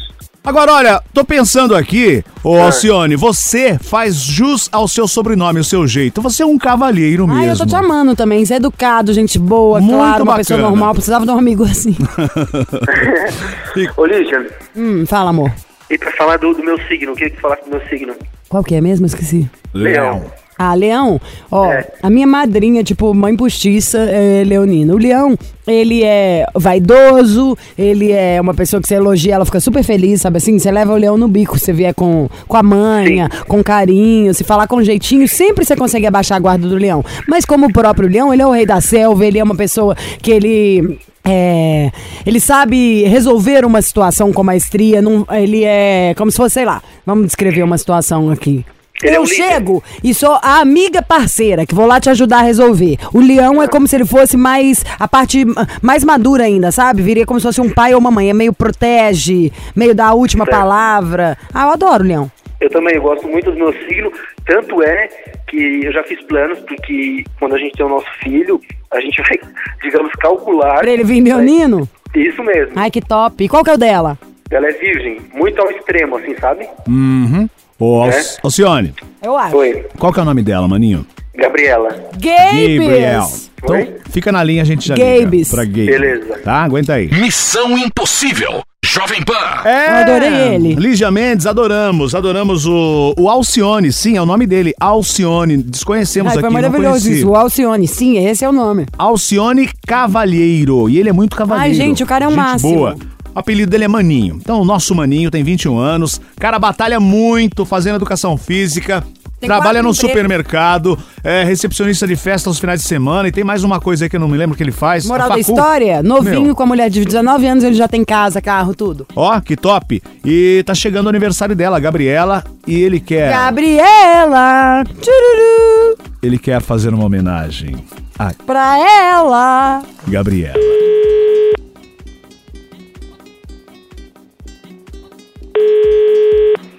Agora, 0.46 0.74
olha, 0.74 1.02
tô 1.12 1.26
pensando 1.26 1.76
aqui, 1.76 2.24
ô 2.44 2.56
Ah. 2.56 2.66
Alcione, 2.66 3.16
você 3.16 3.80
faz 3.80 4.16
jus 4.18 4.70
ao 4.72 4.88
seu 4.88 5.08
sobrenome, 5.08 5.60
o 5.60 5.64
seu 5.64 5.88
jeito. 5.88 6.22
Você 6.22 6.44
é 6.44 6.46
um 6.46 6.58
cavalheiro 6.58 7.26
mesmo. 7.28 7.42
Ai, 7.42 7.50
eu 7.50 7.58
tô 7.58 7.66
te 7.66 7.76
amando 7.76 8.16
também. 8.16 8.46
Você 8.46 8.54
é 8.54 8.58
educado, 8.58 9.12
gente 9.12 9.40
boa, 9.40 9.82
Muito 9.82 9.98
claro, 9.98 10.24
uma 10.24 10.36
pessoa 10.36 10.58
bacana. 10.58 10.70
normal. 10.70 10.94
Precisava 10.94 11.26
de 11.26 11.32
um 11.32 11.38
amigo 11.40 11.64
assim. 11.64 11.96
Ô, 13.98 14.06
Lígia, 14.06 14.48
hum, 14.76 15.04
fala, 15.08 15.32
amor. 15.32 15.52
e 15.90 15.98
pra 15.98 16.12
falar 16.12 16.38
do, 16.38 16.54
do 16.54 16.64
meu 16.64 16.78
signo, 16.88 17.14
o 17.14 17.16
que 17.16 17.32
que 17.32 17.42
falasse 17.42 17.64
do 17.66 17.72
meu 17.72 17.82
signo? 17.90 18.14
Qual 18.48 18.64
que 18.64 18.76
é 18.76 18.82
mesmo? 18.82 19.08
Esqueci. 19.08 19.50
Leão. 19.74 20.26
Ah, 20.58 20.74
Leão, 20.74 21.20
ó, 21.52 21.66
É. 21.72 21.86
a 22.02 22.10
minha 22.10 22.26
madrinha, 22.26 22.84
tipo, 22.84 23.14
mãe 23.14 23.36
postiça, 23.36 23.98
é 23.98 24.44
leonina. 24.46 24.94
O 24.94 24.98
Leão, 24.98 25.38
ele 25.68 26.02
é 26.04 26.46
vaidoso, 26.56 27.58
ele 27.78 28.12
é 28.12 28.40
uma 28.40 28.54
pessoa 28.54 28.82
que 28.82 28.88
você 28.88 28.96
elogia, 28.96 29.36
ela 29.36 29.44
fica 29.46 29.60
super 29.60 29.84
feliz, 29.84 30.22
sabe 30.22 30.38
assim? 30.38 30.58
Você 30.58 30.72
leva 30.72 30.94
o 30.94 30.98
leão 30.98 31.18
no 31.18 31.28
bico, 31.28 31.60
você 31.60 31.74
vier 31.74 31.94
com, 31.94 32.30
com 32.48 32.56
a 32.56 32.64
manha, 32.64 33.30
com 33.48 33.62
carinho, 33.64 34.34
se 34.34 34.44
falar 34.46 34.68
com 34.68 34.82
jeitinho, 34.82 35.28
sempre 35.28 35.66
você 35.66 35.76
consegue 35.76 36.06
abaixar 36.08 36.38
a 36.38 36.40
guarda 36.40 36.68
do 36.68 36.76
leão. 36.76 37.04
Mas 37.28 37.44
como 37.44 37.66
o 37.66 37.74
próprio 37.74 38.08
leão, 38.08 38.34
ele 38.34 38.42
é 38.42 38.48
o 38.48 38.52
rei 38.52 38.66
da 38.66 38.80
selva, 38.80 39.26
ele 39.26 39.40
é 39.40 39.44
uma 39.44 39.56
pessoa 39.56 39.96
que 40.22 40.32
ele... 40.32 41.00
É, 41.28 41.92
ele 42.24 42.40
sabe 42.40 43.04
resolver 43.06 43.66
uma 43.66 43.82
situação 43.82 44.32
com 44.32 44.44
maestria, 44.44 45.02
não, 45.02 45.26
ele 45.32 45.64
é 45.64 46.14
como 46.16 46.30
se 46.30 46.38
fosse, 46.38 46.54
sei 46.54 46.66
lá, 46.66 46.84
vamos 47.04 47.26
descrever 47.26 47.64
uma 47.64 47.80
situação 47.80 48.30
aqui. 48.30 48.64
Ele 49.04 49.14
é 49.16 49.18
Eu 49.18 49.24
líder. 49.24 49.36
chego 49.36 49.84
e 50.04 50.14
sou 50.14 50.40
a 50.42 50.60
amiga 50.60 51.02
parceira 51.02 51.66
que 51.66 51.76
vou 51.76 51.86
lá 51.86 52.00
te 52.00 52.10
ajudar 52.10 52.40
a 52.40 52.44
resolver. 52.44 52.98
O 53.14 53.20
leão 53.20 53.62
é 53.62 53.68
como 53.68 53.88
se 53.88 53.96
ele 53.96 54.06
fosse 54.06 54.38
mais 54.38 54.84
a 55.00 55.08
parte 55.08 55.46
mais 55.82 56.04
madura 56.04 56.44
ainda, 56.46 56.72
sabe? 56.72 57.02
Viria 57.02 57.26
como 57.26 57.40
se 57.40 57.46
fosse 57.46 57.60
um 57.62 57.70
pai 57.70 57.94
ou 57.94 58.00
uma 58.00 58.10
mãe, 58.12 58.30
é 58.30 58.34
meio 58.34 58.54
protege, 58.54 59.52
meio 59.76 59.94
da 59.94 60.14
última 60.14 60.46
Certo. 60.46 60.58
palavra. 60.58 61.38
Ah, 61.54 61.64
eu 61.66 61.70
adoro 61.72 62.04
o 62.04 62.08
leão. 62.08 62.32
Eu 62.62 62.70
também 62.70 62.98
gosto 63.00 63.28
muito 63.28 63.52
do 63.52 63.58
meu 63.58 63.74
signo, 63.74 64.12
tanto 64.46 64.82
é 64.82 65.10
que 65.48 65.82
eu 65.84 65.92
já 65.92 66.02
fiz 66.04 66.22
planos, 66.24 66.58
porque 66.60 67.24
quando 67.38 67.54
a 67.56 67.58
gente 67.58 67.74
tem 67.74 67.86
o 67.86 67.90
nosso 67.90 68.08
filho, 68.24 68.62
a 68.92 69.02
gente 69.02 69.22
vai, 69.28 69.38
digamos, 69.84 70.12
calcular... 70.14 70.80
Pra 70.80 70.90
ele 70.90 71.04
vir 71.04 71.22
leonino? 71.22 71.88
Isso 72.16 72.42
mesmo. 72.44 72.72
Ai, 72.78 72.90
que 72.90 73.02
top. 73.02 73.44
E 73.44 73.50
qual 73.50 73.62
que 73.62 73.70
é 73.70 73.74
o 73.74 73.78
dela? 73.78 74.18
Ela 74.50 74.68
é 74.68 74.72
virgem, 74.72 75.20
muito 75.34 75.60
ao 75.62 75.70
extremo, 75.70 76.16
assim, 76.18 76.34
sabe? 76.40 76.66
Uhum. 76.88 77.50
Ô, 77.80 78.02
Al 78.02 78.10
É? 78.10 78.24
Alcione, 78.44 78.94
Eu 79.22 79.38
acho. 79.38 79.56
Oi, 79.58 79.86
qual 79.98 80.14
que 80.14 80.20
é 80.20 80.22
o 80.22 80.26
nome 80.26 80.42
dela, 80.44 80.68
maninho? 80.68 81.06
Gabriela. 81.36 81.90
Gabriel. 82.14 83.22
Gabes. 83.22 83.52
Então, 83.62 83.76
Oi? 83.76 83.96
fica 84.10 84.32
na 84.32 84.42
linha, 84.44 84.62
a 84.62 84.66
gente 84.66 84.88
já 84.88 84.96
Gabes. 84.96 85.50
liga 85.50 85.50
pra 85.50 85.66
Gabe. 85.66 85.86
Beleza. 85.88 86.38
Tá? 86.44 86.64
Aguenta 86.64 86.94
aí. 86.94 87.10
Missão 87.12 87.78
Impossível. 87.78 88.62
Jovem 88.86 89.22
Pan. 89.24 89.34
É, 89.68 89.88
Eu 89.88 89.96
adorei 89.96 90.34
ele. 90.54 90.76
Lígia 90.76 91.10
Mendes, 91.12 91.46
adoramos, 91.48 92.14
adoramos 92.16 92.66
o, 92.68 93.14
o 93.18 93.28
Alcione, 93.28 93.92
sim, 93.92 94.16
é 94.16 94.22
o 94.22 94.26
nome 94.28 94.46
dele, 94.46 94.74
Alcione, 94.80 95.58
desconhecemos 95.58 96.32
Ai, 96.32 96.38
aqui, 96.38 96.42
foi 96.42 96.50
não 96.54 96.62
maravilhoso 96.70 97.04
conheci. 97.06 97.20
isso. 97.22 97.30
O 97.30 97.36
Alcione. 97.36 97.88
Sim, 97.88 98.26
esse 98.26 98.46
é 98.46 98.50
o 98.50 98.54
nome. 98.54 98.86
Alcione 98.98 99.68
Cavalheiro, 99.88 100.88
e 100.88 101.00
ele 101.00 101.10
é 101.10 101.12
muito 101.14 101.36
cavalheiro. 101.36 101.68
Ai, 101.70 101.74
gente, 101.74 102.04
o 102.04 102.06
cara 102.06 102.26
é 102.26 102.28
o 102.28 102.32
Gente 102.32 102.38
máximo. 102.40 102.74
boa. 102.76 102.96
O 103.36 103.40
apelido 103.40 103.70
dele 103.70 103.84
é 103.84 103.88
Maninho. 103.88 104.38
Então, 104.42 104.62
o 104.62 104.66
nosso 104.66 104.96
Maninho 104.96 105.30
tem 105.30 105.44
21 105.44 105.78
anos, 105.78 106.22
cara 106.40 106.58
batalha 106.58 107.00
muito 107.02 107.66
fazendo 107.66 107.96
educação 107.98 108.38
física, 108.38 109.04
Tem 109.42 109.48
trabalha 109.48 109.80
empregos. 109.80 109.98
supermercado, 109.98 110.98
é 111.22 111.44
recepcionista 111.44 112.08
de 112.08 112.16
festa 112.16 112.50
aos 112.50 112.58
finais 112.60 112.82
de 112.82 112.88
semana, 112.88 113.28
e 113.28 113.34
tem 113.34 113.44
mais 113.44 113.66
uma 113.66 113.78
coisa 113.82 114.06
aí 114.06 114.10
que 114.10 114.16
eu 114.16 114.22
não 114.22 114.30
me 114.30 114.38
lembro 114.38 114.56
que 114.56 114.64
ele 114.64 114.72
faz. 114.72 115.06
Moral 115.06 115.26
A 115.26 115.30
da 115.36 115.36
facu. 115.44 115.52
história, 115.52 116.02
novinho 116.02 116.42
Meu. 116.44 116.56
com 116.56 116.64
a 116.64 116.66
mulher 116.66 116.90
de 116.90 117.04
19 117.04 117.46
anos, 117.46 117.64
ele 117.66 117.76
já 117.76 117.90
tem 117.90 118.06
casa, 118.06 118.42
carro, 118.42 118.74
tudo. 118.74 119.06
Ó, 119.14 119.38
que 119.42 119.58
top. 119.58 120.02
E 120.24 120.64
tá 120.66 120.74
chegando 120.74 121.08
o 121.08 121.10
aniversário 121.10 121.56
dela, 121.58 121.78
Gabriela, 121.78 122.42
e 122.66 122.74
ele 122.82 123.02
quer... 123.02 123.32
Gabriela, 123.32 124.82
tchururu, 124.86 125.98
Ele 126.24 126.38
quer 126.38 126.62
fazer 126.62 126.94
uma 126.94 127.04
homenagem 127.04 127.76
a 128.18 128.32
pra 128.46 128.78
ela. 128.80 129.84
Gabriela. 130.08 130.58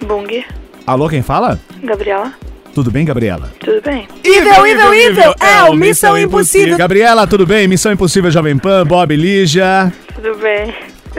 Bung, 0.07 0.45
Alô, 0.85 1.09
quem 1.09 1.21
fala? 1.21 1.59
Gabriela, 1.83 2.31
Tudo 2.73 2.89
bem, 2.89 3.03
Gabriela? 3.05 3.51
tudo 3.59 3.81
bem? 3.81 4.07
Evil, 4.23 4.65
evil, 4.65 4.93
evil, 4.93 5.33
é 5.39 5.63
o 5.69 5.73
Missão 5.73 6.17
Impossível. 6.17 6.77
Gabriela, 6.77 7.27
tudo 7.27 7.45
bem? 7.45 7.67
Missão 7.67 7.91
Impossível 7.91 8.31
Jovem 8.31 8.57
Pan, 8.57 8.85
Bob 8.85 9.13
e 9.13 9.17
Lígia. 9.17 9.91
Tudo 10.15 10.35
bem. 10.37 10.73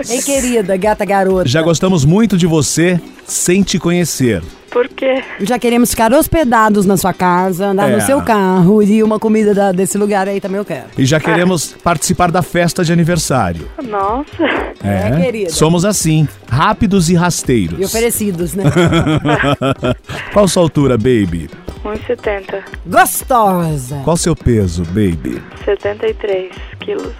Ei, 0.08 0.22
querida, 0.22 0.76
gata 0.76 1.04
garota. 1.04 1.48
Já 1.48 1.60
gostamos 1.60 2.04
muito 2.04 2.36
de 2.38 2.46
você 2.46 3.00
sem 3.26 3.62
te 3.62 3.78
conhecer. 3.78 4.42
Por 4.78 4.88
quê? 4.90 5.24
Já 5.40 5.58
queremos 5.58 5.90
ficar 5.90 6.12
hospedados 6.12 6.86
na 6.86 6.96
sua 6.96 7.12
casa, 7.12 7.66
andar 7.66 7.90
É. 7.90 7.96
no 7.96 8.00
seu 8.00 8.22
carro 8.22 8.80
e 8.80 9.02
uma 9.02 9.18
comida 9.18 9.52
da- 9.52 9.72
desse 9.72 9.98
lugar 9.98 10.28
aí 10.28 10.40
também 10.40 10.58
eu 10.58 10.64
quero. 10.64 10.84
E 10.96 11.04
já 11.04 11.18
queremos 11.18 11.74
participar 11.82 12.30
da 12.30 12.42
festa 12.42 12.84
de 12.84 12.92
aniversário. 12.92 13.68
Nossa, 13.82 14.44
É, 14.84 15.20
querida. 15.20 15.50
Somos 15.50 15.84
assim, 15.84 16.28
rápidos 16.48 17.10
e 17.10 17.16
rasteiros. 17.16 17.80
E 17.80 17.84
oferecidos, 17.84 18.54
né? 18.54 18.62
Qual 20.32 20.46
sua 20.46 20.62
altura, 20.62 20.96
baby? 20.96 21.50
1,70, 21.96 22.62
Gostosa. 22.86 24.00
Qual 24.04 24.16
seu 24.16 24.34
peso, 24.36 24.84
baby? 24.86 25.42
73 25.64 26.52
quilos, 26.80 27.12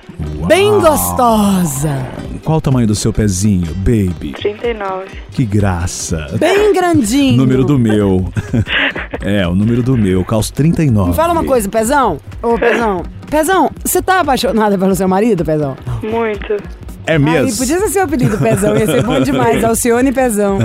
Bem 0.46 0.80
gostosa. 0.80 2.06
Qual 2.44 2.58
o 2.58 2.60
tamanho 2.60 2.86
do 2.86 2.94
seu 2.94 3.12
pezinho, 3.12 3.74
baby? 3.74 4.32
39. 4.32 5.06
Que 5.30 5.44
graça. 5.44 6.26
Bem 6.38 6.72
grandinho. 6.72 7.36
Número 7.36 7.64
do 7.64 7.78
meu. 7.78 8.32
é, 9.20 9.46
o 9.46 9.54
número 9.54 9.82
do 9.82 9.96
meu, 9.96 10.24
calço 10.24 10.52
39. 10.52 11.10
Me 11.10 11.16
fala 11.16 11.32
uma 11.32 11.44
coisa, 11.44 11.68
Pezão. 11.68 12.18
Ô, 12.42 12.58
Pezão. 12.58 13.02
Pezão, 13.30 13.70
você 13.84 14.00
tá 14.00 14.20
apaixonada 14.20 14.78
pelo 14.78 14.94
seu 14.94 15.06
marido, 15.06 15.44
Pezão? 15.44 15.76
Muito. 16.02 16.56
É 17.08 17.18
mesmo? 17.18 17.56
podia 17.56 17.78
ser 17.80 17.88
seu 17.88 18.02
apelido, 18.04 18.36
Pezão. 18.38 18.76
Ia 18.76 18.86
ser 18.86 19.02
bom 19.02 19.20
demais. 19.20 19.64
Alcione 19.64 20.10
e 20.10 20.12
Pezão. 20.12 20.58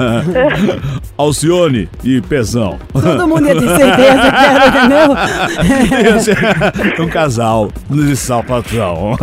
Alcione 1.17 1.89
e 2.03 2.21
Pezão. 2.21 2.77
Todo 2.91 3.27
mundo 3.27 3.47
ia 3.47 3.53
ter 3.55 3.67
certeza 3.67 4.31
que 4.31 4.45
era, 4.45 4.67
entendeu? 4.67 5.15
um 7.05 7.07
casal 7.07 7.71
de 7.89 8.15
salpatão. 8.15 9.15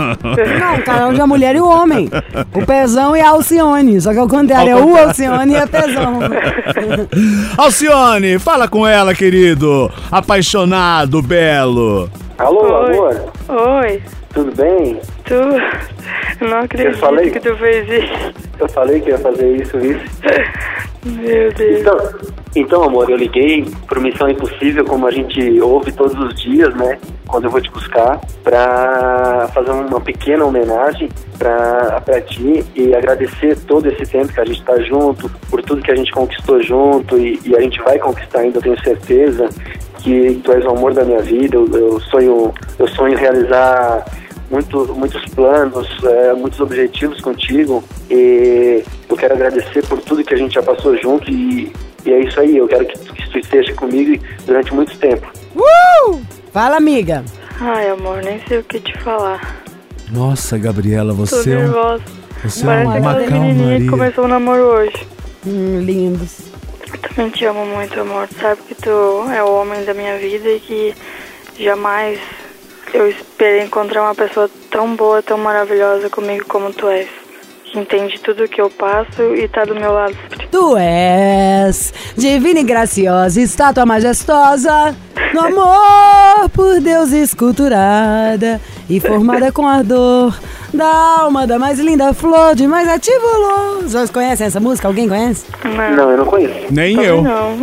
Não, 0.59 0.75
o 0.77 0.83
canal 0.83 1.13
de 1.13 1.21
a 1.21 1.27
mulher 1.27 1.57
e 1.57 1.61
o 1.61 1.69
homem. 1.69 2.09
O 2.55 2.65
Pezão 2.65 3.15
e 3.17 3.21
a 3.21 3.31
Alcione. 3.31 4.01
Só 4.01 4.13
que 4.13 4.19
ao 4.19 4.29
contrário, 4.29 4.73
Ao 4.73 4.81
é 4.81 4.85
o. 4.85 4.97
Alcione 4.97 5.53
e 5.53 5.57
a 5.57 5.67
Pezão. 5.67 6.21
Alcione, 7.59 8.39
fala 8.39 8.67
com 8.69 8.87
ela, 8.87 9.15
querido. 9.15 9.91
Apaixonado, 10.11 11.21
belo. 11.21 12.09
Alô, 12.39 12.63
Oi. 12.63 12.95
amor, 12.95 13.33
Oi, 13.49 14.03
tudo 14.33 14.55
bem? 14.55 15.01
tu. 15.25 15.35
Eu 16.41 16.49
não 16.49 16.59
acredito 16.59 16.99
falei? 16.99 17.31
que 17.31 17.41
tu 17.41 17.55
fez 17.57 17.89
isso. 17.89 18.35
Eu 18.59 18.69
falei 18.69 19.01
que 19.01 19.11
ia 19.11 19.19
fazer 19.19 19.57
isso, 19.57 19.79
isso. 19.79 20.05
Meu 21.05 21.53
Deus. 21.53 21.81
Então, 21.81 21.99
então, 22.57 22.83
amor, 22.83 23.09
eu 23.09 23.17
liguei 23.17 23.65
pro 23.87 24.01
Missão 24.01 24.29
Impossível, 24.29 24.85
como 24.85 25.07
a 25.07 25.11
gente 25.11 25.61
ouve 25.61 25.93
todos 25.93 26.19
os 26.19 26.35
dias, 26.43 26.75
né? 26.75 26.99
Quando 27.29 27.45
eu 27.45 27.51
vou 27.51 27.61
te 27.61 27.71
buscar, 27.71 28.21
pra 28.43 29.49
fazer 29.55 29.71
uma 29.71 30.01
pequena 30.01 30.45
homenagem 30.45 31.09
pra, 31.39 32.01
pra 32.01 32.21
ti 32.21 32.65
e 32.75 32.93
agradecer 32.95 33.57
todo 33.61 33.87
esse 33.87 34.05
tempo 34.11 34.33
que 34.33 34.41
a 34.41 34.45
gente 34.45 34.63
tá 34.65 34.79
junto, 34.81 35.31
por 35.49 35.63
tudo 35.63 35.81
que 35.81 35.93
a 35.93 35.97
gente 35.97 36.11
conquistou 36.11 36.61
junto 36.61 37.17
e, 37.17 37.39
e 37.45 37.57
a 37.57 37.61
gente 37.61 37.81
vai 37.83 37.99
conquistar 37.99 38.41
ainda, 38.41 38.59
eu 38.59 38.63
tenho 38.63 38.83
certeza 38.83 39.49
que 40.03 40.41
tu 40.45 40.53
és 40.53 40.65
o 40.65 40.71
amor 40.71 40.95
da 40.95 41.05
minha 41.05 41.21
vida, 41.21 41.57
eu, 41.57 41.67
eu 41.73 42.01
sonho, 42.01 42.53
eu 42.79 42.89
sonho 42.89 43.17
realizar 43.17 44.05
muito, 44.51 44.95
muitos 44.95 45.25
planos, 45.35 45.87
é, 46.05 46.33
muitos 46.35 46.59
objetivos 46.61 47.21
contigo 47.21 47.83
e 48.11 48.83
eu 49.09 49.17
quero 49.17 49.35
agradecer 49.35 49.87
por 49.87 50.01
tudo 50.03 50.25
que 50.25 50.35
a 50.35 50.37
gente 50.37 50.55
já 50.55 50.63
passou 50.63 50.97
junto 50.97 51.31
e, 51.31 51.73
e 52.05 52.13
é 52.13 52.21
isso 52.25 52.41
aí, 52.41 52.57
eu 52.57 52.67
quero 52.67 52.85
que 52.87 52.99
tu, 52.99 53.13
que 53.15 53.31
tu 53.31 53.39
esteja 53.39 53.73
comigo 53.75 54.23
durante 54.47 54.75
muito 54.75 54.97
tempo. 54.99 55.31
Uh! 55.55 56.21
Fala, 56.53 56.77
amiga. 56.79 57.25
Ai, 57.61 57.91
amor, 57.91 58.23
nem 58.25 58.41
sei 58.49 58.59
o 58.59 58.65
que 58.65 58.81
te 58.81 58.97
falar. 58.99 59.63
Nossa, 60.11 60.59
Gabriela, 60.59 61.11
Tô 61.15 61.19
você 61.27 61.53
é 61.53 61.57
um, 61.57 61.61
nervosa. 61.61 62.03
você 62.43 62.63
é 62.63 62.67
Parece 62.67 62.99
uma 62.99 63.11
aquela 63.13 63.41
menininha 63.41 63.79
que 63.79 63.87
calmaria. 63.87 63.91
começou 63.91 64.25
o 64.25 64.29
namoro 64.29 64.63
hoje. 64.63 65.07
Hum, 65.47 65.81
lindos. 65.81 66.50
Também 66.99 67.31
te 67.31 67.45
amo 67.45 67.65
muito, 67.67 68.01
amor. 68.01 68.29
Sabe 68.41 68.61
que 68.63 68.75
tu 68.75 68.91
é 69.35 69.43
o 69.43 69.55
homem 69.55 69.85
da 69.85 69.95
minha 69.95 70.19
vida 70.19 70.49
e 70.49 70.61
que 70.61 70.95
jamais 71.59 72.19
eu 72.93 73.09
esperei 73.09 73.63
encontrar 73.63 74.03
uma 74.03 74.15
pessoa 74.15 74.51
tão 74.71 74.95
boa, 74.97 75.23
tão 75.23 75.39
maravilhosa 75.39 76.11
comigo 76.11 76.45
como 76.47 76.73
tu 76.73 76.89
és. 76.89 77.09
Que 77.65 77.79
entende 77.79 78.19
tudo 78.21 78.45
o 78.45 78.49
que 78.49 78.61
eu 78.61 78.69
passo 78.69 79.23
e 79.35 79.47
tá 79.47 79.65
do 79.65 79.75
meu 79.75 79.93
lado. 79.93 80.17
Tu 80.51 80.77
és 80.77 81.95
divina 82.17 82.61
e 82.61 82.65
graciosa, 82.65 83.41
estátua 83.41 83.87
majestosa, 83.87 84.97
no 85.33 85.41
amor 85.41 86.49
por 86.53 86.81
Deus 86.81 87.13
esculturada 87.13 88.61
e 88.89 88.99
formada 88.99 89.53
com 89.53 89.69
ardor 89.69 90.37
da 90.73 91.21
alma 91.21 91.47
da 91.47 91.59
mais 91.59 91.79
linda 91.79 92.13
flor 92.15 92.55
de 92.55 92.67
mais 92.67 92.89
ativo 92.89 93.27
luz. 93.79 93.93
Vocês 93.93 94.11
conhecem 94.11 94.47
essa 94.47 94.61
música? 94.61 94.87
Alguém 94.89 95.09
conhece? 95.09 95.45
Não, 95.65 95.97
Não, 95.97 96.11
eu 96.11 96.19
não 96.19 96.25
conheço. 96.25 96.55
Nem 96.71 96.95
também 96.95 97.11
eu. 97.11 97.23
não. 97.23 97.57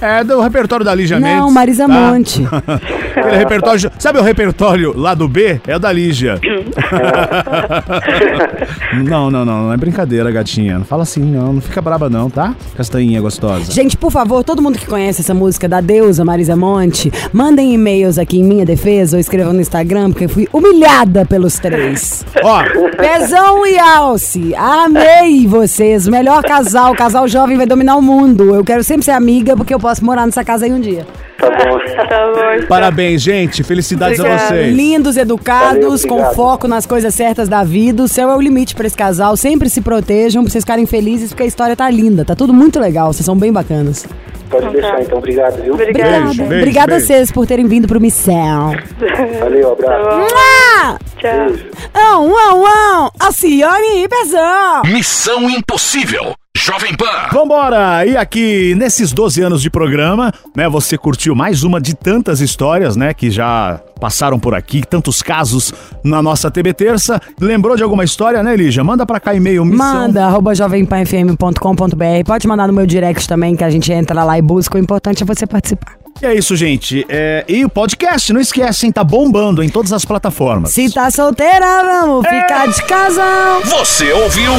É 0.00 0.24
do 0.24 0.40
repertório 0.40 0.84
da 0.84 0.94
Lígia 0.94 1.18
Mendes. 1.20 1.36
Não, 1.38 1.50
Marisa 1.50 1.86
tá? 1.86 1.92
Monte. 1.92 2.42
Aquele 3.16 3.36
repertório. 3.42 3.90
Sabe 3.98 4.18
o 4.18 4.22
repertório 4.22 4.94
lá 4.96 5.14
do 5.14 5.28
B? 5.28 5.60
É 5.66 5.76
o 5.76 5.78
da 5.78 5.92
Lígia. 5.92 6.40
não, 9.04 9.30
não, 9.30 9.44
não. 9.44 9.64
Não 9.64 9.72
é 9.72 9.76
brincadeira, 9.76 10.30
gatinha. 10.30 10.78
Não 10.78 10.84
fala 10.84 11.02
assim, 11.02 11.22
não. 11.22 11.54
Não 11.54 11.60
fica 11.60 11.80
braba, 11.80 12.08
não, 12.08 12.30
tá? 12.30 12.54
Castanhinha 12.76 13.20
gostosa. 13.20 13.70
Gente, 13.70 13.96
por 13.96 14.10
favor, 14.10 14.42
todo 14.44 14.62
mundo 14.62 14.78
que 14.78 14.86
conhece 14.86 15.20
essa 15.20 15.34
música 15.34 15.68
da 15.68 15.80
deusa 15.80 16.24
Marisa 16.24 16.56
Monte, 16.56 17.12
mandem 17.32 17.74
e-mails 17.74 18.18
aqui 18.18 18.40
em 18.40 18.44
minha 18.44 18.64
defesa 18.64 19.16
ou 19.16 19.20
escrevam 19.20 19.52
no 19.52 19.60
Instagram, 19.60 20.10
porque 20.10 20.24
eu 20.24 20.28
fui 20.28 20.48
humilhada 20.52 21.24
pelos 21.24 21.58
três. 21.58 22.24
Ó, 22.42 22.62
Pezão 22.96 23.66
e 23.66 23.78
Alce, 23.78 24.54
amei 24.54 25.46
vocês. 25.46 26.08
Melhor 26.08 26.42
casal, 26.42 26.94
casal 26.94 27.28
jovem 27.28 27.56
vai 27.56 27.66
dominar 27.66 27.96
o 27.96 28.02
mundo. 28.02 28.54
Eu 28.54 28.64
quero 28.64 28.82
sempre 28.82 29.04
ser 29.04 29.12
amiga 29.12 29.56
porque 29.56 29.74
eu 29.74 29.80
posso 29.80 30.04
morar 30.04 30.26
nessa 30.26 30.44
casa 30.44 30.64
aí 30.64 30.72
um 30.72 30.80
dia. 30.80 31.06
Tá 31.42 31.48
bom. 31.50 31.78
Tá 31.78 32.32
bom. 32.60 32.66
parabéns, 32.68 33.20
gente. 33.20 33.64
Felicidades 33.64 34.20
a 34.20 34.22
Obrigada. 34.22 34.48
vocês. 34.48 34.74
Lindos, 34.74 35.16
educados, 35.16 36.02
Valeu, 36.04 36.08
com 36.08 36.34
foco 36.34 36.68
nas 36.68 36.86
coisas 36.86 37.12
certas 37.14 37.48
da 37.48 37.64
vida. 37.64 38.02
O 38.02 38.08
céu 38.08 38.30
é 38.30 38.36
o 38.36 38.40
limite 38.40 38.74
pra 38.74 38.86
esse 38.86 38.96
casal. 38.96 39.36
Sempre 39.36 39.68
se 39.68 39.80
protejam 39.80 40.42
pra 40.42 40.50
vocês 40.52 40.62
ficarem 40.62 40.86
felizes, 40.86 41.30
porque 41.30 41.42
a 41.42 41.46
história 41.46 41.74
tá 41.74 41.90
linda. 41.90 42.24
Tá 42.24 42.36
tudo 42.36 42.52
muito 42.54 42.78
legal. 42.78 43.12
Vocês 43.12 43.24
são 43.26 43.36
bem 43.36 43.52
bacanas. 43.52 44.06
Pode 44.50 44.68
deixar 44.68 45.00
então, 45.00 45.18
obrigado, 45.18 45.62
viu? 45.62 45.72
Obrigada. 45.74 46.10
Beijo, 46.26 46.42
beijo, 46.42 46.56
Obrigada 46.56 46.86
beijo. 46.92 47.04
a 47.04 47.06
vocês 47.06 47.32
por 47.32 47.46
terem 47.46 47.66
vindo 47.66 47.88
pro 47.88 48.00
Missão. 48.00 48.74
Valeu, 49.40 49.72
abraço. 49.72 50.34
Tá! 50.34 50.98
Tchau. 51.18 51.46
Ão, 51.94 52.36
ão, 52.36 52.66
ão! 52.66 53.10
Alcione 53.18 54.04
e 54.04 54.08
Pezão! 54.08 54.82
Missão 54.84 55.48
Impossível. 55.48 56.34
Jovem 56.64 56.94
Pan. 56.94 57.28
Vambora! 57.32 58.06
E 58.06 58.16
aqui, 58.16 58.72
nesses 58.76 59.12
12 59.12 59.42
anos 59.42 59.62
de 59.62 59.68
programa, 59.68 60.32
né, 60.56 60.68
você 60.68 60.96
curtiu 60.96 61.34
mais 61.34 61.64
uma 61.64 61.80
de 61.80 61.92
tantas 61.92 62.40
histórias, 62.40 62.94
né, 62.94 63.12
que 63.12 63.32
já 63.32 63.80
passaram 64.00 64.38
por 64.38 64.54
aqui, 64.54 64.80
tantos 64.88 65.22
casos 65.22 65.74
na 66.04 66.22
nossa 66.22 66.52
TB 66.52 66.72
Terça. 66.72 67.20
Lembrou 67.40 67.74
de 67.74 67.82
alguma 67.82 68.04
história, 68.04 68.44
né, 68.44 68.54
Lígia? 68.54 68.84
Manda 68.84 69.04
pra 69.04 69.18
cá 69.18 69.34
e-mail, 69.34 69.64
missão. 69.64 69.84
Manda, 69.84 70.24
arroba 70.24 70.54
jovempanfm.com.br. 70.54 72.24
Pode 72.24 72.46
mandar 72.46 72.68
no 72.68 72.72
meu 72.72 72.86
direct 72.86 73.26
também, 73.26 73.56
que 73.56 73.64
a 73.64 73.70
gente 73.70 73.92
entra 73.92 74.22
lá 74.22 74.38
e 74.38 74.42
busca. 74.42 74.78
O 74.78 74.80
importante 74.80 75.24
é 75.24 75.26
você 75.26 75.48
participar. 75.48 76.01
E 76.20 76.26
é 76.26 76.34
isso, 76.34 76.54
gente. 76.54 77.04
É, 77.08 77.44
E 77.48 77.64
o 77.64 77.68
podcast, 77.68 78.32
não 78.32 78.40
esquecem, 78.40 78.92
tá 78.92 79.02
bombando 79.02 79.62
em 79.62 79.68
todas 79.68 79.92
as 79.92 80.04
plataformas. 80.04 80.72
Se 80.72 80.92
tá 80.92 81.10
solteira, 81.10 81.82
vamos 81.82 82.26
ficar 82.26 82.66
de 82.68 82.82
casal. 82.84 83.60
Você 83.64 84.12
ouviu? 84.12 84.52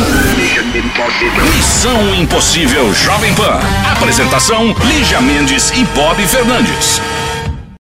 Missão 1.56 2.16
Impossível 2.16 2.94
Jovem 2.94 3.34
Pan. 3.36 3.60
Apresentação: 3.96 4.76
Lígia 4.86 5.22
Mendes 5.22 5.72
e 5.72 5.84
Bob 5.96 6.22
Fernandes. 6.28 7.02